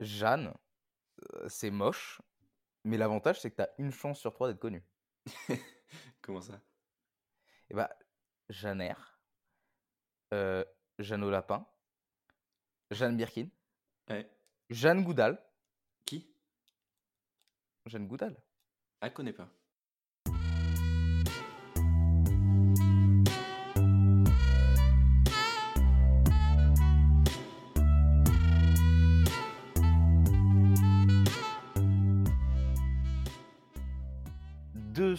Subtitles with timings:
[0.00, 0.54] Jeanne,
[1.34, 2.20] euh, c'est moche,
[2.84, 4.82] mais l'avantage, c'est que tu as une chance sur trois d'être connu.
[6.22, 6.60] Comment ça?
[7.70, 7.90] Eh bah,
[8.48, 8.94] Jeanne
[10.32, 10.64] euh,
[10.98, 11.66] Jeanne au Lapin,
[12.90, 13.48] Jeanne Birkin,
[14.08, 14.28] Ouais.
[14.70, 15.40] Jeanne Goudal.
[16.04, 16.34] Qui?
[17.86, 18.36] Jeanne Goudal.
[19.00, 19.48] Ah, connais pas.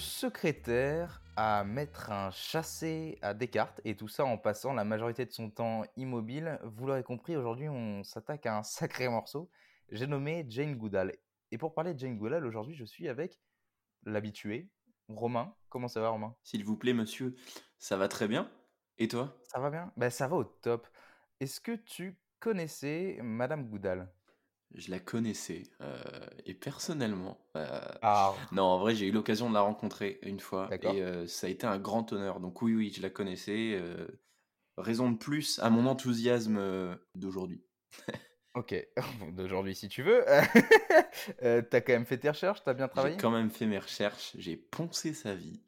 [0.02, 5.32] Secrétaire à mettre un chassé à Descartes, et tout ça en passant la majorité de
[5.32, 6.60] son temps immobile.
[6.64, 9.50] Vous l'aurez compris, aujourd'hui on s'attaque à un sacré morceau.
[9.90, 11.14] J'ai nommé Jane Goodall.
[11.52, 13.40] Et pour parler de Jane Goodall, aujourd'hui je suis avec
[14.04, 14.70] l'habitué,
[15.08, 15.56] Romain.
[15.70, 16.36] Comment ça va Romain?
[16.44, 17.36] S'il vous plaît, monsieur,
[17.78, 18.50] ça va très bien.
[18.98, 19.38] Et toi?
[19.44, 19.92] Ça va bien?
[19.98, 20.88] Ben ça va au top.
[21.40, 24.12] Est-ce que tu connaissais Madame Goodall?
[24.76, 25.64] Je la connaissais.
[25.82, 26.02] euh,
[26.46, 30.70] et personnellement, euh, Ah, non, en vrai, j'ai eu l'occasion de la rencontrer une fois.
[30.82, 32.40] Et euh, ça a été un grand honneur.
[32.40, 33.82] Donc oui, oui, je la connaissais.
[34.78, 37.64] raison de plus à mon enthousiasme d'aujourd'hui.
[38.56, 38.76] ok.
[39.34, 40.24] D'aujourd'hui si tu veux.
[41.42, 43.18] T'as quand même fait tes recherches, t'as bien J'ai travaillé?
[43.18, 44.32] quand même fait mes recherches.
[44.38, 45.62] J'ai poncé sa vie.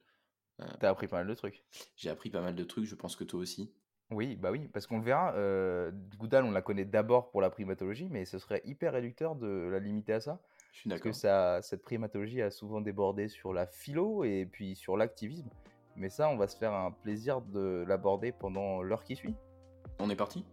[0.80, 1.64] T'as appris pas mal de trucs.
[1.98, 2.86] J'ai appris pas mal de trucs.
[2.86, 3.74] Je pense que toi aussi.
[4.14, 5.34] Oui, bah oui, parce qu'on le verra.
[5.34, 9.70] Euh, Goodall, on la connaît d'abord pour la primatologie, mais ce serait hyper réducteur de
[9.72, 10.40] la limiter à ça.
[10.72, 14.76] Je suis Parce que ça, cette primatologie a souvent débordé sur la philo et puis
[14.76, 15.50] sur l'activisme.
[15.96, 19.36] Mais ça, on va se faire un plaisir de l'aborder pendant l'heure qui suit.
[20.00, 20.44] On est parti?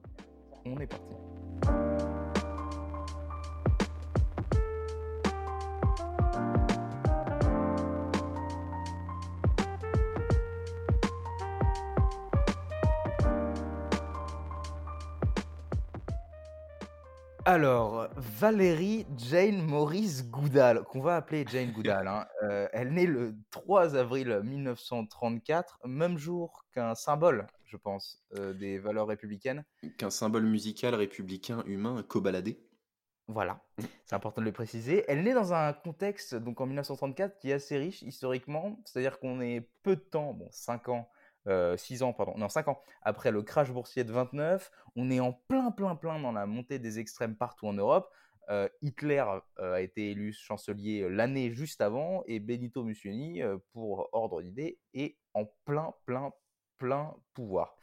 [0.67, 1.30] On est parti.
[17.53, 23.35] Alors, Valérie Jane Maurice Goodall, qu'on va appeler Jane Goodall, hein, euh, elle naît le
[23.51, 29.65] 3 avril 1934, même jour qu'un symbole, je pense, euh, des valeurs républicaines.
[29.99, 32.65] Qu'un symbole musical républicain humain cobaladé.
[33.27, 33.61] Voilà,
[34.05, 35.05] c'est important de le préciser.
[35.09, 39.41] Elle naît dans un contexte, donc en 1934, qui est assez riche historiquement, c'est-à-dire qu'on
[39.41, 41.11] est peu de temps, bon, 5 ans,
[41.77, 45.33] 6 ans, pardon, non, 5 ans après le crash boursier de 29, on est en
[45.33, 48.13] plein, plein, plein dans la montée des extrêmes partout en Europe.
[48.51, 49.25] Euh, Hitler
[49.61, 54.81] euh, a été élu chancelier l'année juste avant et Benito Mussolini, euh, pour ordre d'idée,
[54.93, 56.33] est en plein, plein,
[56.79, 57.77] plein pouvoir.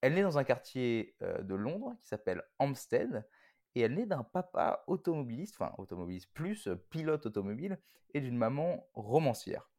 [0.00, 3.26] Elle naît dans un quartier euh, de Londres qui s'appelle Hampstead
[3.74, 7.78] et elle naît d'un papa automobiliste, enfin automobiliste plus, euh, pilote automobile,
[8.14, 9.70] et d'une maman romancière.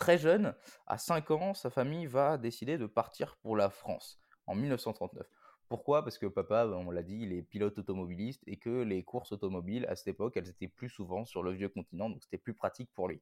[0.00, 0.54] Très jeune,
[0.86, 5.26] à 5 ans, sa famille va décider de partir pour la France en 1939.
[5.68, 6.02] Pourquoi?
[6.02, 9.84] Parce que papa, on l'a dit, il est pilote automobiliste et que les courses automobiles,
[9.90, 12.90] à cette époque, elles étaient plus souvent sur le vieux continent, donc c'était plus pratique
[12.94, 13.20] pour lui.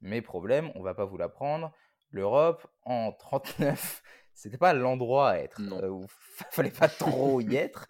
[0.00, 1.72] Mais problème, on va pas vous l'apprendre,
[2.10, 4.02] l'Europe, en 39,
[4.34, 5.80] c'était pas l'endroit à être, Non.
[5.80, 6.06] euh,
[6.50, 7.86] fallait pas trop y être.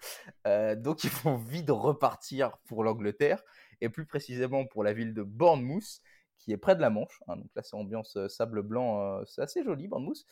[0.46, 3.42] Euh, donc ils vont vite repartir pour l'Angleterre,
[3.80, 6.02] et plus précisément pour la ville de Bournemouth,
[6.40, 7.22] qui est près de la Manche.
[7.28, 7.36] hein.
[7.36, 10.24] donc là, c'est ambiance euh, sable blanc, euh, c'est assez joli, Bournemouth,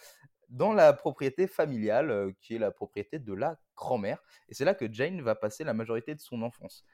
[0.49, 4.23] dans la propriété familiale, euh, qui est la propriété de la grand-mère.
[4.49, 6.85] Et c'est là que Jane va passer la majorité de son enfance.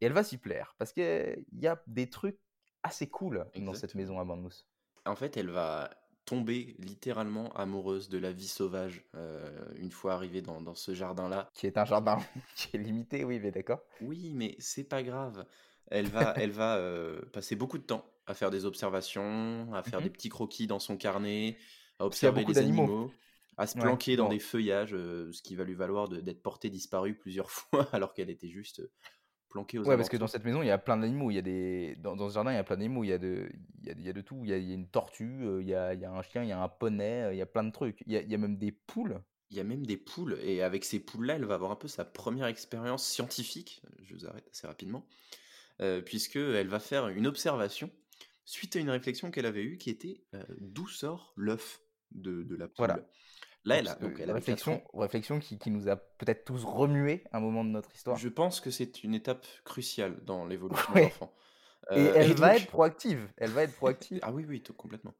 [0.00, 2.38] Et elle va s'y plaire, parce qu'il y a des trucs
[2.82, 4.66] assez cool dans cette maison à Bournemouth.
[5.06, 5.90] En fait, elle va
[6.26, 11.50] tomber littéralement amoureuse de la vie sauvage euh, une fois arrivée dans, dans ce jardin-là.
[11.54, 12.18] Qui est un jardin
[12.56, 13.80] qui est limité, oui, mais d'accord.
[14.00, 15.46] Oui, mais c'est pas grave.
[15.88, 20.00] Elle va, elle va euh, passer beaucoup de temps à faire des observations, à faire
[20.00, 20.02] Mhm.
[20.02, 21.58] des petits croquis dans son carnet,
[21.98, 23.12] à observer les animaux,
[23.56, 26.70] à se Ouais, planquer dans des feuillages, euh, ce qui va lui valoir d'être portée
[26.70, 28.90] disparue plusieurs fois alors qu'elle était juste euh,
[29.50, 31.30] planquée aux Ouais, parce que dans cette maison, il y a plein d'animaux.
[31.30, 31.94] Il y a des...
[31.96, 33.04] dans, dans ce jardin, il y a plein d'animaux.
[33.04, 33.50] Il y a de,
[33.82, 34.40] il y a, il y a de tout.
[34.44, 36.10] Il y a, il y a une tortue, euh, il y a, il y a
[36.12, 38.02] un chien, il y a un poney, euh, il y a plein de trucs.
[38.06, 39.20] Il y a, il y a même des poules.
[39.50, 41.86] Il y a même des poules, et avec ces poules-là, elle va avoir un peu
[41.86, 45.06] sa première expérience scientifique, je vous arrête assez rapidement,
[45.80, 47.90] euh, puisqu'elle va faire une observation
[48.44, 51.80] suite à une réflexion qu'elle avait eue qui était euh, d'où sort l'œuf
[52.12, 52.86] de, de la poule.
[52.86, 53.06] Voilà.
[53.66, 57.24] Là, elle, a, Donc, euh, elle réflexion, réflexion qui, qui nous a peut-être tous remué
[57.32, 58.16] un moment de notre histoire.
[58.18, 61.00] Je pense que c'est une étape cruciale dans l'évolution Ouais.
[61.00, 61.34] de l'enfant.
[61.90, 63.28] Et Euh, elle va donc- être proactive.
[63.38, 64.18] Elle va être proactive.
[64.22, 65.14] Ah oui, oui, tout- complètement.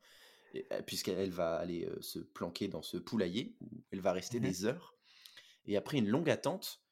[0.52, 4.44] Et, Puisqu'elle va aller euh, se planquer dans ce poulailler où elle va rester Mhm.
[4.46, 4.94] des heures.
[5.66, 6.83] Et après une longue attente,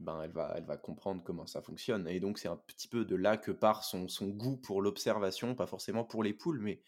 [0.00, 2.06] ben, elle, va, elle va comprendre comment ça fonctionne.
[2.08, 5.54] Et donc, c'est un petit peu de là que part son, son goût pour l'observation,
[5.54, 6.80] pas forcément pour les poules, mais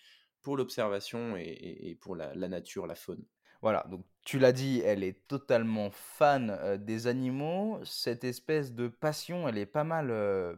[0.42, 3.24] pour l'observation et, pour la, la nature, la faune.
[3.62, 7.78] Voilà, donc tu l'as dit, elle est totalement fan euh, des animaux.
[7.84, 10.56] Cette espèce de passion, elle est pas mal euh,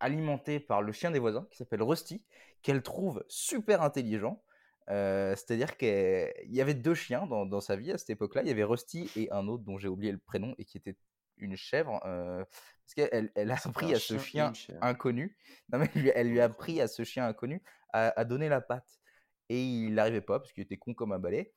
[0.00, 2.24] alimentée par le chien des voisins, qui s'appelle Rusty,
[2.62, 4.42] qu'elle trouve super intelligent.
[4.90, 8.42] Euh, c'est-à-dire qu'il y avait deux chiens dans, dans sa vie à cette époque-là.
[8.42, 10.96] Il y avait Rusty et un autre dont j'ai oublié le prénom et qui était
[11.38, 12.00] une chèvre.
[12.02, 15.36] parce qu'elle elle a appris à ce chien, inconnu.
[15.72, 19.00] Non, mais elle lui, a appris à ce chien inconnu à, à donner la patte.
[19.48, 21.52] Et il n'arrivait pas parce qu'il était con comme un balai.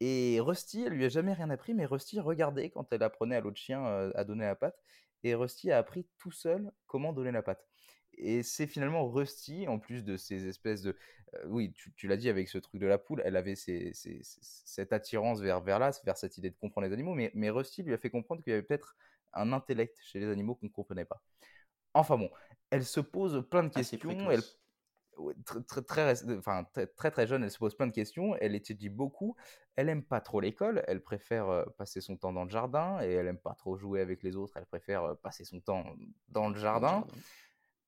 [0.00, 3.40] Et Rusty, elle lui a jamais rien appris, mais Rusty regardait quand elle apprenait à
[3.40, 3.84] l'autre chien
[4.14, 4.80] à donner la patte.
[5.24, 7.66] Et Rusty a appris tout seul comment donner la patte.
[8.16, 10.96] Et c'est finalement Rusty, en plus de ces espèces de...
[11.46, 15.60] oui, tu, l'as dit avec ce truc de la poule, elle avait cette attirance vers,
[15.60, 18.10] vers là, vers cette idée de comprendre les animaux, mais, mais Rusty lui a fait
[18.10, 18.96] comprendre qu'il y avait peut-être
[19.40, 21.22] un intellect chez les animaux qu'on ne comprenait pas.
[21.94, 22.30] Enfin bon,
[22.70, 24.42] elle se pose plein de questions, elle,
[25.66, 26.64] très, très, enfin,
[26.96, 29.36] très, très, jeune, elle se pose plein de questions, elle étudie beaucoup,
[29.76, 33.26] elle aime pas trop l'école, elle préfère passer son temps dans le jardin, et elle
[33.26, 35.84] aime pas trop jouer avec les autres, elle préfère passer son temps
[36.28, 37.06] dans le jardin.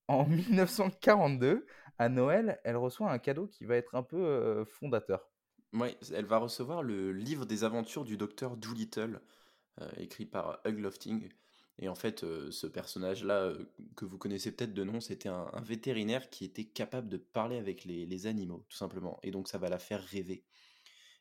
[0.09, 1.67] En 1942,
[1.99, 5.31] à Noël, elle reçoit un cadeau qui va être un peu fondateur.
[5.73, 9.21] Oui, elle va recevoir le livre des aventures du docteur Doolittle,
[9.97, 11.29] écrit par Hugh Lofting.
[11.81, 13.65] Et en fait, euh, ce personnage-là, euh,
[13.97, 17.87] que vous connaissez peut-être de nom, c'était un, vétérinaire qui était capable de parler avec
[17.87, 19.19] les, animaux, tout simplement.
[19.23, 20.45] Et donc, ça va la faire rêver.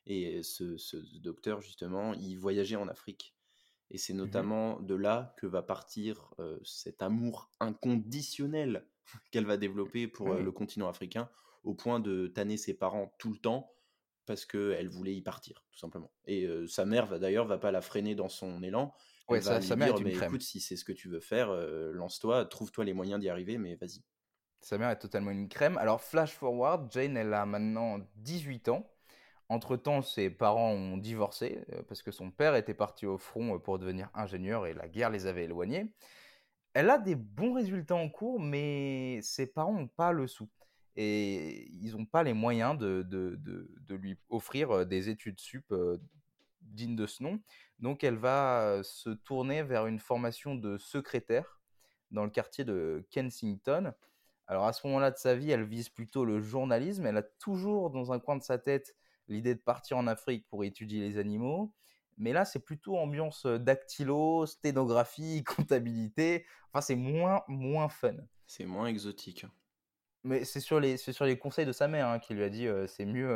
[0.06, 0.76] Et ce,
[1.20, 3.36] docteur, justement, il voyageait en Afrique.
[3.90, 8.86] Et c'est mmh notamment de là que va partir euh, cet amour inconditionnel
[9.32, 11.30] qu'elle va développer pour le continent africain,
[11.64, 13.72] au point de tanner ses parents tout le temps
[14.30, 16.12] parce qu'elle voulait y partir, tout simplement.
[16.28, 18.94] Et sa mère, va d'ailleurs, va pas la freiner dans son élan.
[19.28, 20.30] Ouais, ça, sa mère est une crème.
[20.30, 23.58] écoute, si c'est ce que tu veux faire, euh, lance-toi, trouve-toi les moyens d'y arriver,
[23.58, 24.04] mais vas-y.
[24.62, 25.80] Sa mère est totalement une crème.
[25.80, 28.88] Alors, flash forward, Jane, elle a maintenant 18 ans.
[29.50, 34.12] Entre-temps, ses parents ont divorcé parce que son père était parti au front pour devenir
[34.14, 35.92] ingénieur et la guerre les avait éloignés.
[36.76, 40.48] Elle a des bons résultats en cours, mais ses parents n'ont pas le sou.
[41.02, 43.08] Et ils n'ont pas les moyens de,
[43.90, 45.74] lui offrir des études sup
[46.62, 47.40] dignes de ce nom.
[47.80, 51.62] Donc elle va se tourner vers une formation de secrétaire
[52.12, 53.94] dans le quartier de Kensington.
[54.48, 57.06] Alors à ce moment-là de sa vie, elle vise plutôt le journalisme.
[57.06, 58.94] Elle a toujours dans un coin de sa tête
[59.30, 61.74] l'idée de partir en Afrique pour étudier les animaux.
[62.18, 66.46] Mais là, c'est plutôt ambiance dactylo, sténographie, comptabilité.
[66.74, 68.16] Enfin, c'est moins, moins fun.
[68.48, 69.46] C'est moins exotique.
[70.24, 72.68] Mais c'est sur les sur les conseils de sa mère hein, qui lui a dit
[72.88, 73.28] c'est mieux.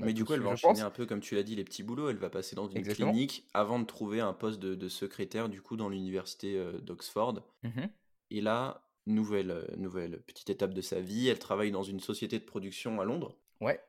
[0.00, 2.08] mais du coup, elle va enchaîner un peu comme tu l'as dit les petits boulots.
[2.08, 5.76] Elle va passer dans une clinique avant de trouver un poste de, secrétaire du coup
[5.76, 7.42] dans l'université d'Oxford.
[7.62, 7.82] Mmh
[8.30, 11.28] Et là, nouvelle nouvelle petite étape de sa vie.
[11.28, 13.36] Elle travaille dans une société de production à Londres.
[13.60, 13.80] Ouais,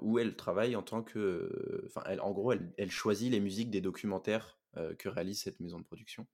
[0.00, 3.70] où elle travaille en tant que, enfin, elle, en gros, elle, elle, choisit les musiques
[3.70, 4.58] des documentaires
[4.98, 6.26] que réalise cette maison de production.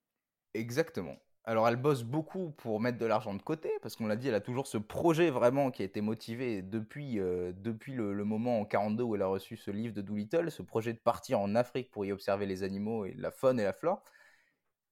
[0.55, 1.17] Exactement.
[1.47, 4.35] Alors, elle bosse beaucoup pour mettre de l'argent de côté, parce qu'on l'a dit, elle
[4.35, 8.65] a toujours ce projet vraiment qui a été motivé depuis, euh, depuis le, moment en
[8.65, 11.91] 42 où elle a reçu ce livre de Doolittle, ce projet de partir en Afrique
[11.91, 14.03] pour y observer les animaux et la faune et la flore.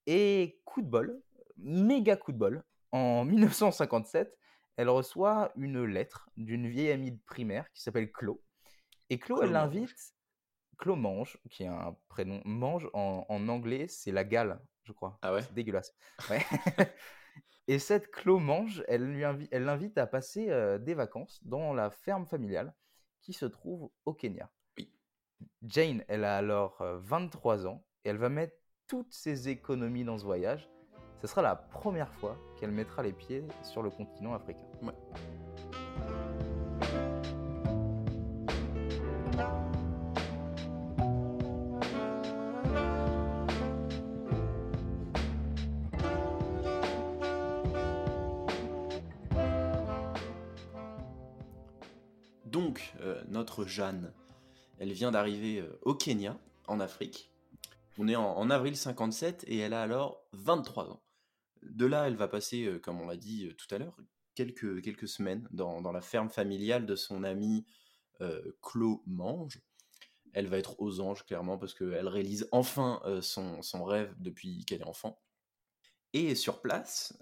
[0.06, 1.22] Et coup de bol,
[1.56, 2.62] méga coup de bol,
[2.92, 4.36] en 1957,
[4.76, 8.42] elle reçoit une lettre d'une vieille amie de primaire qui s'appelle Clo.
[9.08, 10.14] Et Clo, elle l'invite.
[10.76, 12.42] Clo Mange, qui est un prénom.
[12.44, 15.18] Mange en, en anglais, c'est la gale je crois.
[15.22, 15.42] Ah ouais?
[15.42, 15.94] C'est dégueulasse.
[17.68, 19.18] Et cette Clo Mange, elle
[19.52, 22.74] l'invite à passer euh, des vacances dans la ferme familiale
[23.20, 24.50] qui se trouve au Kenya.
[24.76, 24.92] Oui.
[25.62, 28.56] Jane, elle a alors 23 euh, ans et elle va mettre
[28.88, 30.68] toutes ses économies dans ce voyage.
[31.20, 34.66] Ce sera la première fois qu'elle mettra les pieds sur le continent africain.
[34.82, 34.92] Ouais.
[53.66, 54.12] Jeanne,
[54.78, 57.32] elle vient d'arriver euh, au Kenya, en Afrique.
[57.98, 61.02] On est en, avril 57 et elle a alors 23 ans.
[61.62, 63.96] De là, elle va passer, euh, comme on l'a dit euh, tout à l'heure,
[64.34, 67.66] quelques, quelques semaines dans, la ferme familiale de son ami
[68.20, 68.52] euh,
[69.06, 69.60] Mange.
[70.32, 74.80] Elle va être aux anges, clairement, parce qu'elle réalise enfin son, son, rêve depuis qu'elle
[74.80, 75.20] est enfant.
[76.14, 77.18] Et sur place,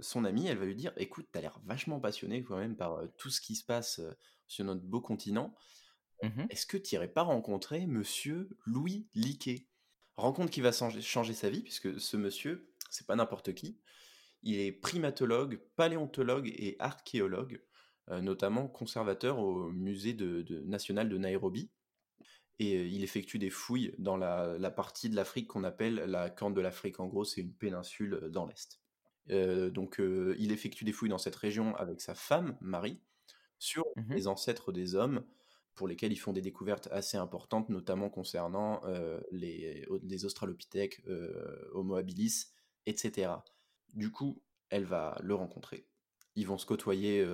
[0.00, 3.30] son amie, elle va lui dire Écoute, t'as l'air vachement passionné quand même par tout
[3.30, 4.00] ce qui se passe
[4.48, 5.54] sur notre beau continent.
[6.22, 9.68] Mmh est-ce que tu n'irais pas rencontrer monsieur Louis Liquet?
[10.16, 13.78] Rencontre qui va changer, sa vie, puisque ce monsieur, c'est pas n'importe qui.
[14.42, 17.62] Il est primatologue, paléontologue et archéologue,
[18.08, 21.70] euh, notamment conservateur au musée de, national de Nairobi.
[22.58, 26.54] et il effectue des fouilles dans la, la partie de l'Afrique qu'on appelle la Corne
[26.54, 26.98] de l'Afrique.
[26.98, 28.80] En gros, c'est une péninsule dans l'Est.
[29.72, 33.00] donc, il effectue des fouilles dans cette région avec sa femme, Marie,
[33.58, 35.24] sur Mmh les ancêtres des hommes,
[35.74, 38.80] pour lesquels ils font des découvertes assez importantes, notamment concernant
[39.30, 41.02] les, les Australopithèques,
[41.72, 42.46] Homo habilis,
[42.86, 43.32] etc.
[43.92, 45.86] Du coup, elle va le rencontrer.
[46.34, 47.24] Ils vont se côtoyer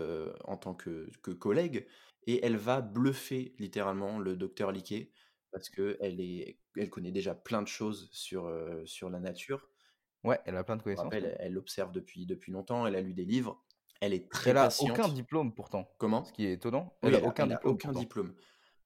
[0.45, 1.87] en tant que, que collègues,
[2.27, 5.11] et elle va bluffer littéralement le docteur Liquet
[5.51, 6.21] parce que elle
[6.77, 8.53] elle connaît déjà plein de choses sur
[8.85, 9.71] sur la nature.
[10.25, 11.05] Ouais, elle a plein de connaissances.
[11.05, 11.37] rappelle, ouais.
[11.39, 12.87] elle l'observe depuis depuis longtemps.
[12.87, 13.64] Elle a lu des livres.
[14.05, 15.15] Elle est très Elle a aucun patiente.
[15.15, 16.25] diplôme pourtant, Comment?
[16.25, 16.93] ce qui est étonnant.
[17.01, 18.35] Elle a elle a, aucun elle a diplôme aucun.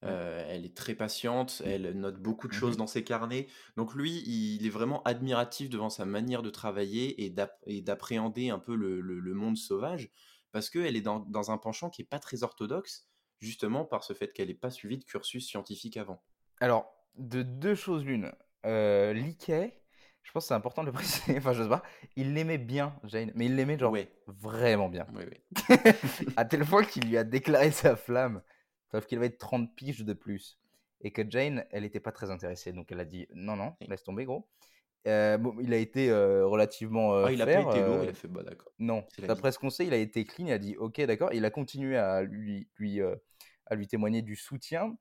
[0.05, 2.77] Euh, elle est très patiente, elle note beaucoup de Mmh choses mh.
[2.77, 3.47] dans ses carnets.
[3.75, 8.49] Donc lui, il est vraiment admiratif devant sa manière de travailler et d'app- et d'appréhender
[8.49, 10.09] un peu le, le- le monde sauvage,
[10.53, 13.09] parce qu'elle est dans, dans un penchant qui est pas très orthodoxe,
[13.39, 16.23] justement par ce fait qu'elle n'ait pas suivi de cursus scientifique avant.
[16.61, 18.31] Alors, de 2 choses l'une,
[18.63, 19.78] Liquet,
[20.23, 21.83] je pense que c'est important de le préciser, enfin je sais pas,
[22.15, 23.95] il l'aimait bien Jane, mais il l'aimait genre
[24.27, 25.07] vraiment bien.
[26.37, 28.41] À tel point qu'il lui a déclaré sa flamme,
[28.91, 30.59] sauf qu'il avait 30 piges de plus.
[31.01, 34.03] Et que Jane, elle était pas très intéressée, donc elle a dit: «Non, non, laisse
[34.03, 34.47] tomber gros».
[35.05, 38.13] Bon, il a été, heu, relativement, heu, Ah, il a pas été lourd, il a
[38.13, 40.75] fait bah d'accord, non, d'après ce qu'on sait, il a été clean, il a dit:
[40.77, 41.33] «OK, d'accord».
[41.33, 42.99] Il a continué à lui lui,
[43.65, 44.95] à lui témoigner du soutien.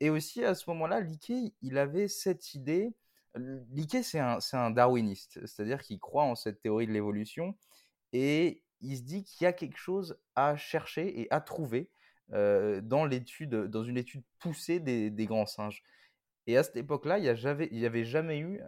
[0.00, 2.92] Et aussi à ce moment-là, Liquet, il avait cette idée
[3.36, 7.56] l Liquet, c'est un darwiniste, c'est-à-dire qu'il croit en cette théorie de l'évolution
[8.12, 11.90] et il se dit qu'il y a quelque chose à chercher et à trouver,
[12.34, 15.82] heu, dans l'étude, dans une étude poussée des grands singes
[16.48, 18.60] et à cette époque-là, il y a jamais il y avait jamais eu,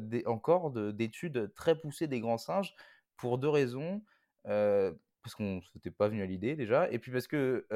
[0.00, 2.74] des encore de d'études très poussées des grands singes
[3.16, 4.02] pour 2 raisons,
[4.48, 7.66] heu, parce qu'on s'était pas venu à l'idée déjà et puis parce que,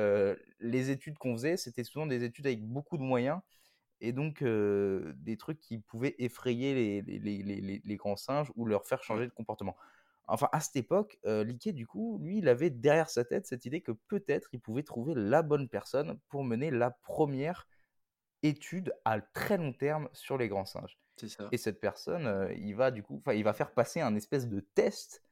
[0.61, 3.41] les études qu'on faisait, c'était souvent des études avec beaucoup de moyens
[4.01, 8.87] et donc des trucs qui pouvaient effrayer les les les les grands singes ou leur
[8.87, 9.77] faire changer de comportement.
[10.31, 13.81] Enfin, à cette époque, Liquet, du coup, lui, il avait derrière sa tête cette idée
[13.81, 17.67] que peut-être il pouvait trouver la bonne personne pour mener la première
[18.43, 21.49] étude à très long terme sur les grands singes ça.
[21.51, 24.61] et cette personne, il va du coup enfin, il va faire passer un espèce de
[24.61, 25.23] test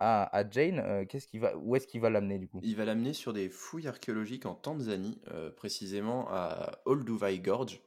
[0.00, 2.60] à à Jane, qu'est-ce qu'il va où est-ce qu'il va l'amener du coup?
[2.62, 7.80] Il va l'amener sur des fouilles archéologiques en Tanzanie, euh, précisément à Olduvai Gorge.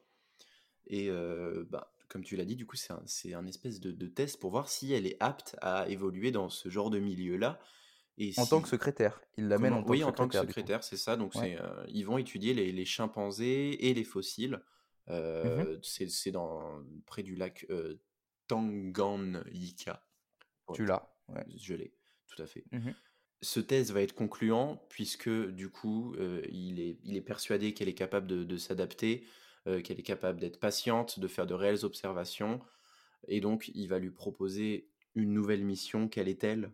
[0.88, 4.08] Et euh, bah, comme tu l'as dit, du coup, c'est un, un espèce de, de
[4.08, 7.60] test pour voir si elle est apte à évoluer dans ce genre de milieu-là.
[8.18, 10.84] Et En tant que secrétaire, il l'amène en tant oui, que en tant que secrétaire
[10.84, 11.16] c'est ça.
[11.16, 11.58] Donc, Ouais.
[11.60, 14.62] euh, ils vont étudier les, les chimpanzés et les fossiles.
[15.10, 17.66] Euh, c'est, c'est dans, près du lac
[18.48, 20.06] Tanganyika.
[20.74, 21.46] Tu l'as, ouais.
[21.58, 21.94] Je l'ai,
[22.28, 22.64] tout à fait.
[22.72, 22.92] Mmh
[23.42, 27.90] Ce test va être concluant puisque du coup, euh, il, est, il est persuadé qu'elle
[27.90, 29.26] est capable de, de s'adapter,
[29.68, 32.60] euh, qu'elle est capable d'être patiente, de faire de réelles observations.
[33.28, 36.08] Et donc, il va lui proposer une nouvelle mission.
[36.08, 36.72] Quelle est-elle?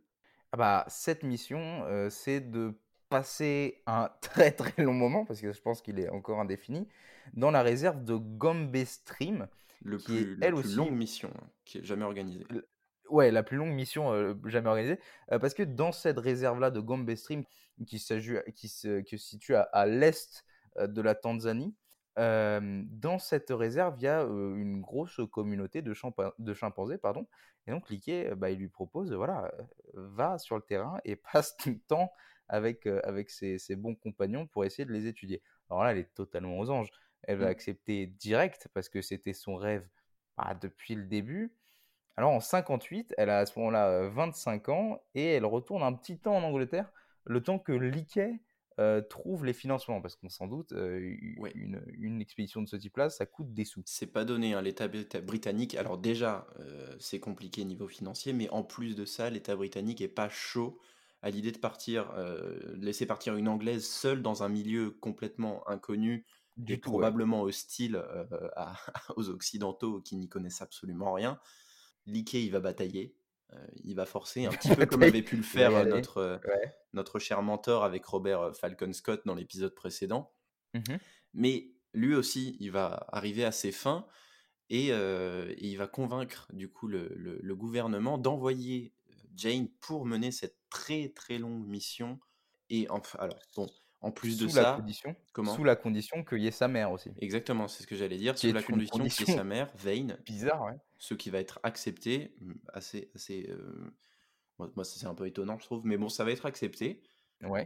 [0.51, 2.79] Ah bah, cette mission, heu, c'est de
[3.09, 6.87] passer un très, très long moment, parce que je pense qu'il est encore indéfini,
[7.33, 9.47] dans la réserve de Gombe Stream,
[9.79, 12.47] Le qui est plus, La elle plus aussi longue mission hein, qui est jamais organisée.
[12.51, 12.63] l
[13.09, 17.13] ouais, la plus longue mission, heu, jamais organisée, parce que dans cette réserve-là de Gombe
[17.15, 17.43] Stream,
[17.85, 20.43] qui se qui se situe à à l'est,
[20.79, 21.75] de la Tanzanie,
[22.17, 25.93] dans cette réserve, il y a, une grosse communauté de
[26.53, 27.27] chimpanzés, pardon
[27.67, 29.51] et donc Liquet, bah, il lui propose, voilà,
[29.93, 32.11] va sur le terrain et passe ton temps
[32.47, 35.43] avec, avec ses ses bons compagnons pour essayer de les étudier.
[35.69, 36.89] Alors là, elle est totalement aux anges.
[37.23, 37.49] Elle va Mm.
[37.49, 39.87] accepter direct parce que c'était son rêve,
[40.37, 41.53] bah, depuis le début.
[42.15, 45.93] Alors en 58, elle a à ce moment-là, heu, 25 ans et elle retourne un
[45.93, 46.91] petit temps en Angleterre,
[47.25, 48.39] le temps que Liquet,
[48.79, 50.01] heu, trouve les financements.
[50.01, 50.73] Parce qu'on s'en doute,
[51.37, 51.55] Ouais.
[51.55, 53.85] une une expédition de ce type-là, ça coûte des sous.
[53.85, 55.75] C'est pas donné, hein, l'État brita- britannique.
[55.75, 60.07] Alors déjà, euh, c'est compliqué niveau financier, mais en plus de ça, l'État britannique est
[60.09, 60.79] pas chaud
[61.21, 66.25] à l'idée de partir, euh, laisser partir une Anglaise seule dans un milieu complètement inconnu
[66.67, 67.07] et Du tout, ouais.
[67.07, 68.75] probablement hostile euh, à-
[69.15, 71.39] aux Occidentaux qui n'y connaissent absolument rien.
[72.05, 73.26] Liquet, il va batailler, euh,
[73.83, 76.75] il va forcer, un petit peu comme avait pu le faire euh, notre, euh, Ouais.
[76.93, 80.33] notre cher mentor avec Robert euh, Falcon Scott dans l'épisode précédent.
[80.73, 80.97] Mmh
[81.33, 84.05] Mais lui aussi, il va arriver à ses fins
[84.69, 89.69] et, euh, et il va convaincre du coup le, le- le gouvernement d'envoyer euh, Jane
[89.79, 92.19] pour mener cette très très longue mission.
[92.69, 93.67] Et enfin, alors bon,
[94.01, 95.15] en plus de la ça, condition
[95.55, 97.11] sous la condition qu'il y ait sa mère aussi.
[97.19, 99.35] Exactement, c'est ce que j'allais dire, Qui sous la une condition qu'il y ait condition
[99.35, 100.77] sa mère, Vane, bizarre, ouais.
[100.97, 102.35] ce qui va être accepté,
[102.73, 103.91] assez, assez, euh,
[104.59, 107.01] moi, c'est un peu étonnant, je trouve, mais bon, ça va être accepté.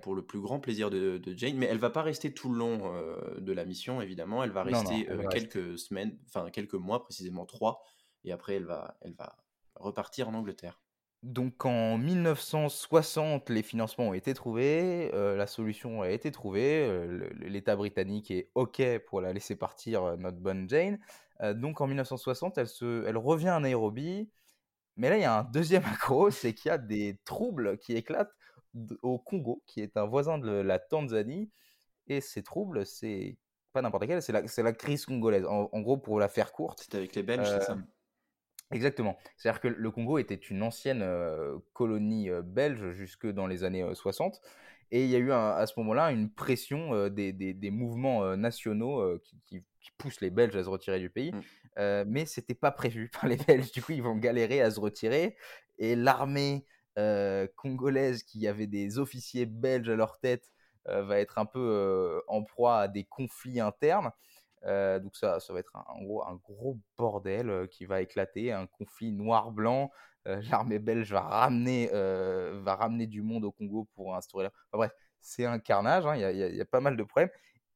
[0.02, 2.94] pour le plus grand plaisir de, Jane, mais elle va pas rester tout le long
[3.38, 4.44] de la mission, évidemment.
[4.44, 7.84] Elle va rester quelques semaines, enfin quelques mois, précisément trois,
[8.24, 9.38] et après elle va, elle va
[9.76, 10.82] repartir en Angleterre.
[11.24, 17.08] Donc en 1960, les financements ont été trouvés, la solution a été trouvée,
[17.42, 20.98] l'État britannique est OK pour la laisser partir, notre bonne Jane.
[21.54, 24.32] donc en 1960, elle, se, elle revient à Nairobi,
[24.98, 27.94] mais là il y a un deuxième accro, c'est qu'il y a des troubles qui
[27.94, 28.34] éclatent
[29.02, 31.52] au Congo, qui est un voisin de la Tanzanie.
[32.08, 33.38] Et ces troubles, c'est
[33.74, 35.46] pas n'importe quel, c'est la, la, crise congolaise.
[35.46, 36.82] En, gros, pour la faire courte.
[36.82, 37.74] C'était avec les Belges, c'est ça?
[37.74, 37.82] euh,
[38.72, 39.18] Exactement.
[39.38, 43.86] C'est-à-dire que le Congo était une ancienne euh, colonie euh, belge jusque dans les années
[43.94, 44.42] 60.
[44.94, 49.18] Et il y a eu à ce moment-là une pression des, des, des, mouvements nationaux
[49.20, 49.64] qui, qui,
[49.98, 51.32] poussent les Belges à se retirer du pays.
[51.32, 52.04] Mmh.
[52.08, 53.72] mais c'était pas prévu par les Belges.
[53.72, 55.38] Du coup, ils vont galérer à se retirer.
[55.80, 56.66] Et l'armée
[56.98, 60.52] euh, congolaise qui avait des officiers belges à leur tête
[60.90, 64.12] euh, va être un peu euh, en proie à des conflits internes.
[64.64, 69.92] Donc ça, ça va être un, gros bordel qui va éclater, un conflit noir-blanc.
[70.26, 74.48] L'armée belge va ramener, va ramener du monde au Congo pour instaurer.
[74.48, 76.06] Enfin, bref, c'est un carnage.
[76.06, 77.32] Hein, il y, y, a pas mal de problèmes.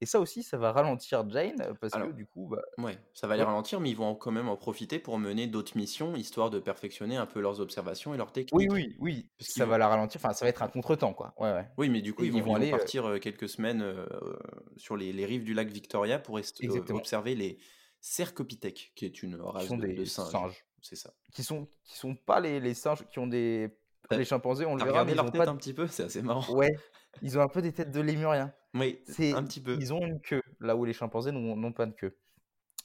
[0.05, 2.47] Et ça aussi, ça va ralentir Jane, parce que du coup...
[2.47, 2.61] Bah...
[2.77, 5.75] Ouais, ça va les ralentir, mais ils vont quand même en profiter pour mener d'autres
[5.75, 8.53] missions, histoire de perfectionner un peu leurs observations et leurs techniques.
[8.53, 11.33] Oui, oui, oui, ça va la ralentir, enfin, ça va être un contretemps, quoi.
[11.39, 11.67] Ouais, ouais.
[11.79, 13.83] Oui, mais du coup, ils, vont, aller, partir quelques semaines
[14.77, 16.39] sur les, les, rives du lac Victoria pour
[16.91, 17.57] observer les
[17.99, 20.67] Cercopithèques, qui est une race de, des singes.
[20.83, 21.11] C'est ça.
[21.33, 23.71] Qui sont, qui sont pas les, les singes qui ont des...
[24.11, 25.03] Les chimpanzés, on le verra.
[25.03, 26.53] leur tête un petit peu, c'est assez marrant.
[26.53, 26.69] Ouais,
[27.21, 28.53] ils ont un peu des têtes de lémuriens.
[28.73, 29.77] Oui, c'est un petit peu.
[29.79, 32.17] Ils ont une queue, là où les chimpanzés n'ont pas de queue.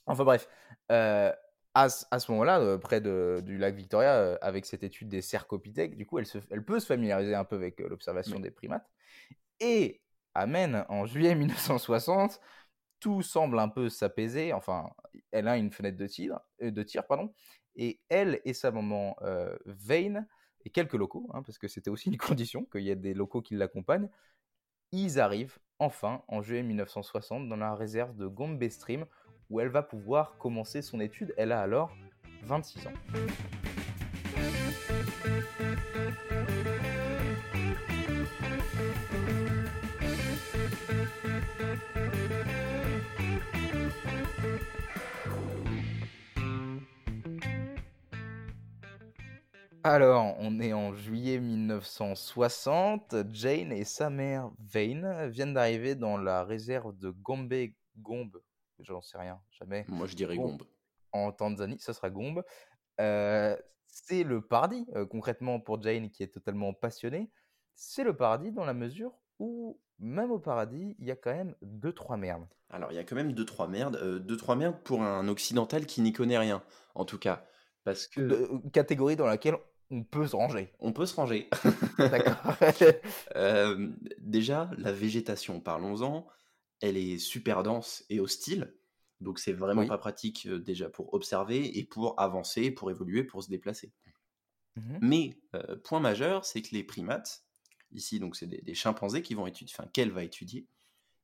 [0.06, 0.48] Enfin bref,
[0.90, 1.32] euh,
[1.74, 5.22] à, à, ce moment-là, euh, près de, du lac Victoria, euh, avec cette étude des
[5.22, 8.88] cercopithèques, du coup, elle, se, elle peut se familiariser un peu avec l'observation des primates.
[9.60, 10.00] Et
[10.34, 12.40] amène en juillet 1960,
[12.98, 14.52] tout semble un peu s'apaiser.
[14.52, 14.90] Enfin,
[15.32, 17.32] elle a une fenêtre de tir, de tir pardon,
[17.76, 19.16] et elle et sa maman
[19.64, 20.26] Vane
[20.64, 23.42] et quelques locaux, hein, parce que c'était aussi une condition qu'il y ait des locaux
[23.42, 24.08] qui l'accompagnent,
[24.92, 29.06] ils arrivent enfin en juillet 1960 dans la réserve de Gombe Stream
[29.48, 31.34] où elle va pouvoir commencer son étude.
[31.36, 31.96] Elle a alors
[32.42, 32.92] 26 ans.
[49.82, 53.16] Alors, on est en juillet 1960.
[53.30, 57.54] Jane et sa mère Vane viennent d'arriver dans la réserve de Gombe
[57.96, 58.42] Gombe.
[58.80, 59.86] J'en sais rien, jamais.
[59.88, 60.64] Moi, je dirais Gombe.
[61.12, 62.44] En Tanzanie, ça sera Gombe.
[63.00, 67.30] Euh, c'est le paradis, euh, concrètement, pour Jane qui est totalement passionnée.
[67.74, 71.54] C'est le paradis dans la mesure où, même au paradis, il y a quand même
[71.62, 72.46] deux, trois merdes.
[72.68, 73.96] Alors, il y a quand même deux, trois merdes.
[73.96, 76.62] Euh, deux, trois merdes pour un occidental qui n'y connaît rien,
[76.94, 77.46] en tout cas.
[77.84, 78.68] Parce que...
[78.68, 79.56] catégorie dans laquelle
[79.90, 80.72] on peut se ranger.
[80.78, 81.48] On peut se ranger.
[81.98, 82.36] D'accord.
[83.36, 86.26] Euh, déjà, la végétation, parlons-en,
[86.80, 88.74] elle est super dense et hostile.
[89.20, 93.42] Donc c'est vraiment pas pratique euh, déjà pour observer et pour avancer, pour évoluer, pour
[93.42, 93.92] se déplacer.
[94.76, 97.44] Mmh Mais euh, point majeur, c'est que les primates,
[97.92, 100.66] ici donc c'est des, chimpanzés qui vont étudier, enfin qu'elle va étudier,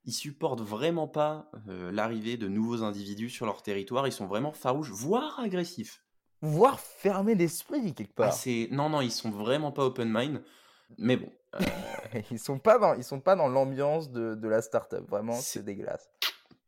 [0.04, 4.06] ils supportent vraiment pas l'arrivée de nouveaux individus sur leur territoire.
[4.06, 6.05] Ils sont vraiment farouches, voire agressifs
[6.40, 8.36] voire fermé d'esprit quelque ah, part.
[8.70, 10.42] non non, ils sont vraiment pas open mind,
[10.98, 11.30] mais bon.
[11.54, 11.60] Euh,
[12.30, 15.64] ils sont pas dans ils sont pas dans l'ambiance de, de la startup, vraiment c'est
[15.64, 16.08] dégueulasse.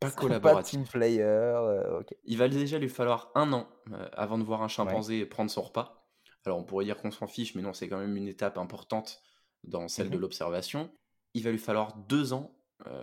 [0.00, 0.78] Pas collaboratif.
[0.78, 1.22] Pas team player.
[1.22, 5.50] Euh, Il va déjà lui falloir un an euh, avant de voir un chimpanzé prendre
[5.50, 6.06] son repas.
[6.44, 9.20] Alors on pourrait dire qu'on s'en fiche, mais non, c'est quand même une étape importante
[9.64, 10.22] dans celle de mhm.
[10.22, 10.90] l'observation.
[11.34, 12.54] Il va lui falloir deux ans.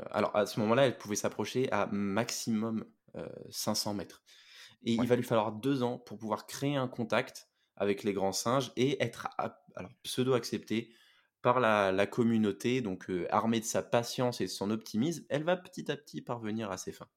[0.10, 2.86] alors à ce moment-là, elle pouvait s'approcher à maximum
[3.52, 4.24] 500 mètres.
[4.86, 8.32] Et il va lui falloir deux ans pour pouvoir créer un contact avec les grands
[8.32, 9.28] singes et être
[9.76, 10.94] alors, pseudo-accepté
[11.42, 15.56] par la, communauté, donc euh, armée de sa patience et de son optimisme, elle va
[15.56, 17.08] petit à petit parvenir à ses fins.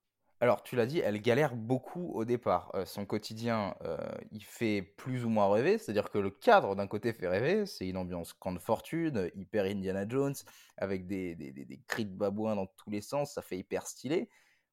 [0.40, 2.70] Alors, tu l'as dit, elle galère beaucoup au départ.
[2.74, 3.96] Euh, son quotidien, euh,
[4.31, 7.88] il fait plus ou moins rêver, c'est-à-dire que le cadre d'un côté fait rêver, c'est
[7.88, 10.35] une ambiance grande fortune, hyper Indiana Jones,
[10.76, 14.28] avec des, des, des cris de babouins dans tous les sens, ça fait hyper stylé.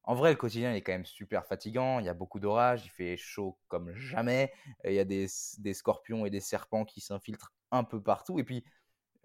[0.06, 1.98] En vrai, le quotidien est quand même super fatigant.
[1.98, 4.52] Il y a beaucoup d'orages, il fait chaud comme jamais.
[4.84, 8.38] Il y a des, scorpions et des serpents qui s'infiltrent un peu partout.
[8.38, 8.64] Et puis,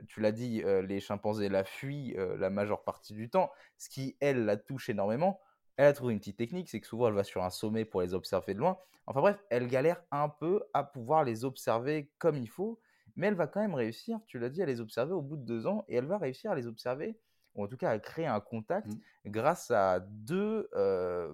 [0.07, 3.89] tu l'as dit, euh, les chimpanzés la fuient euh, la majeure partie du temps, ce
[3.89, 5.39] qui, elle, la touche énormément.
[5.77, 8.01] Elle a trouvé une petite technique, c'est que souvent elle va sur un sommet pour
[8.01, 8.77] les observer de loin.
[9.05, 12.79] Enfin bref, elle galère un peu à pouvoir les observer comme il faut.
[13.15, 15.43] mais elle va quand même réussir, tu l'as dit, à les observer au bout de
[15.43, 17.19] deux ans, et elle va réussir à les observer,
[17.55, 19.29] ou en tout cas à créer un contact Mmh.
[19.31, 21.33] grâce à deux, euh,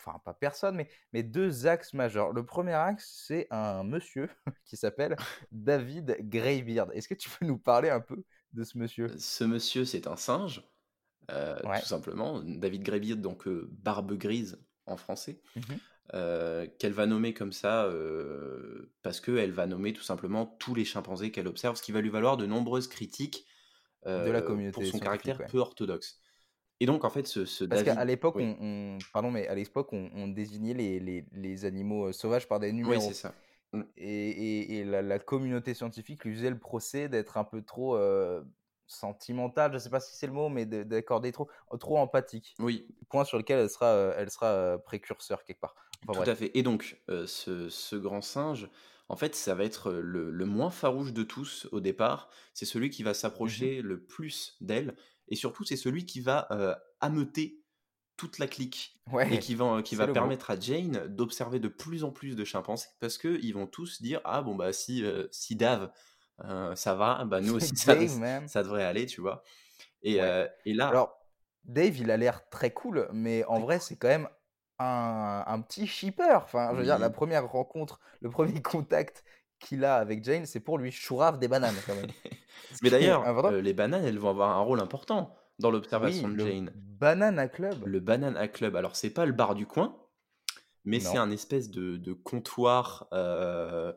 [0.00, 2.32] enfin pas personne, mais, mais deux axes majeurs.
[2.32, 4.28] Le premier axe, c'est un monsieur
[4.66, 5.16] qui s'appelle
[5.52, 6.92] David Greybeard.
[6.92, 8.22] Est-ce que tu peux nous parler un peu
[8.52, 9.08] de ce monsieur?
[9.18, 10.62] Ce monsieur, c'est un singe,
[11.30, 11.80] euh, Ouais.
[11.80, 12.40] tout simplement.
[12.44, 15.40] David Greybeard, donc euh, barbe grise en français,
[16.12, 20.84] euh, qu'elle va nommer comme ça euh, parce qu'elle va nommer tout simplement tous les
[20.84, 23.46] chimpanzés qu'elle observe, ce qui va lui valoir de nombreuses critiques
[24.06, 25.46] De la euh, communauté pour son caractère ouais.
[25.46, 26.20] peu orthodoxe.
[26.80, 27.98] Et donc, en fait, ce, ce Parce David.
[27.98, 31.64] qu'à l'époque, Oui, on, on- pardon, mais à l'époque, on, on désignait les, les- les
[31.64, 33.00] animaux euh, sauvages par des oui numéros.
[33.00, 33.34] c'est ça.
[33.72, 33.82] Mm.
[33.96, 37.96] Et, et- et la, la communauté scientifique lui faisait le procès d'être un peu trop
[37.96, 38.42] euh,
[38.86, 41.48] sentimentale, je sais pas si c'est le mot, mais de- d'accorder trop,
[41.80, 42.54] trop empathique.
[42.58, 45.74] Oui, Point sur lequel elle sera, euh, elle sera précurseur quelque part.
[46.02, 46.28] Enfin Tout bref.
[46.28, 46.50] à fait.
[46.58, 48.68] Et donc, euh, ce, ce grand singe,
[49.08, 52.28] en fait, ça va être le, le moins farouche de tous au départ.
[52.54, 53.14] C'est celui qui va Mhm.
[53.14, 54.96] s'approcher le plus d'elle.
[55.28, 57.62] Et surtout, c'est celui qui va euh, ameuter
[58.16, 59.00] toute la clique.
[59.30, 60.14] Et qui va, qui c'est va le mot.
[60.14, 62.88] permettre à Jane d'observer de plus en plus de chimpanzés.
[63.00, 65.90] Parce qu'ils vont tous dire Ah, bon, bah, si, euh, si Dave,
[66.44, 69.42] euh, ça va, bah, nous aussi, ça, Dave, ça devrait aller, tu vois?
[70.02, 70.22] Et, Ouais.
[70.22, 71.16] euh, et là, Alors,
[71.64, 74.28] Dave, il a l'air très cool, mais en vrai, c'est quand même
[74.78, 76.34] un, un petit shipper.
[76.36, 79.24] Enfin, je veux dire, la première rencontre, le premier contact
[79.58, 82.10] qu'il a avec Jane, c'est pour lui chourave des bananes, quand même.
[82.72, 86.34] Ce Mais d'ailleurs, euh, les bananes, elles vont avoir un rôle important dans l'observation Oui,
[86.34, 86.70] de le Jane.
[86.74, 87.86] Banana Club.
[87.86, 88.76] Le Banana Club.
[88.76, 89.96] Alors, c'est pas le bar du coin,
[90.84, 93.92] mais c'est un espèce de, de comptoir euh,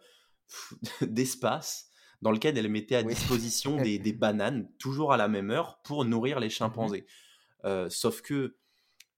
[1.01, 1.89] d'espace
[2.21, 3.13] dans lequel elle mettait à Oui.
[3.13, 6.51] disposition des, des bananes, toujours à la même heure, pour nourrir les Mhm.
[6.51, 7.05] chimpanzés.
[7.65, 8.55] Euh, sauf que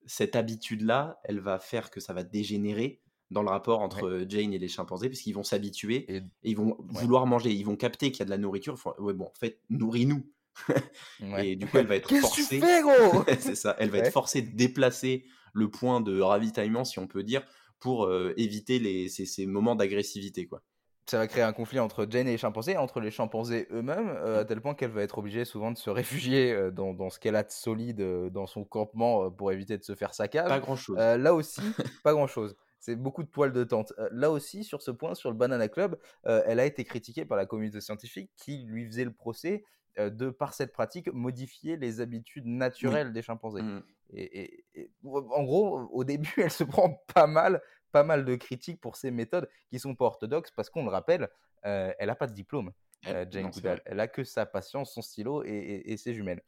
[0.06, 4.60] cette habitude-là, elle va faire que ça va dégénérer dans le rapport entre Jane et
[4.60, 7.02] les chimpanzés, puisqu'ils vont s'habituer Et et ils vont Ouais.
[7.04, 7.52] vouloir manger.
[7.52, 8.76] Ils vont capter qu'il y a de la nourriture.
[9.00, 10.26] Ouais, bon, en fait, nourris-nous.
[11.22, 11.50] ouais.
[11.50, 12.60] Et du coup, elle va être Qu'est-ce que tu forcée.
[12.60, 13.24] fais, gros?
[13.40, 13.76] C'est ça.
[13.80, 14.08] Elle va Ouais.
[14.08, 17.44] être forcée de déplacer le point de ravitaillement, si on peut dire,
[17.80, 20.64] pour euh, éviter les, ces, ces moments d'agressivité, quoi.
[21.10, 24.42] Ça va créer un conflit entre Jane et les chimpanzés, entre les chimpanzés eux-mêmes, euh,
[24.42, 27.20] à tel point qu'elle va être obligée souvent de se réfugier euh, dans, dans ce
[27.20, 30.48] qu'elle a de solide euh, dans son campement pour éviter de se faire saccage.
[30.48, 30.98] Pas grand-chose.
[30.98, 31.62] Là aussi,
[32.04, 32.56] pas grand-chose.
[32.80, 33.92] C'est beaucoup de poils de tente.
[34.12, 37.46] Là aussi, sur ce point, sur le Banana Club, elle a été critiquée par la
[37.46, 39.64] communauté scientifique qui lui faisait le procès
[39.98, 43.64] de, par cette pratique, modifier les habitudes naturelles des chimpanzés.
[43.64, 43.84] Mm.
[44.14, 48.36] Et, et- et- en gros, au début, elle se prend pas mal, pas mal de
[48.36, 51.30] critiques pour ces méthodes qui sont pas orthodoxes parce qu'on le rappelle,
[51.66, 52.72] euh, elle n'a pas de diplôme,
[53.06, 53.82] Elle- euh, Jane non, Goodall.
[53.86, 56.42] Elle a que sa patience, son stylo et, et- et ses jumelles.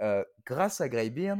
[0.00, 1.38] Euh, grâce à Greybeard,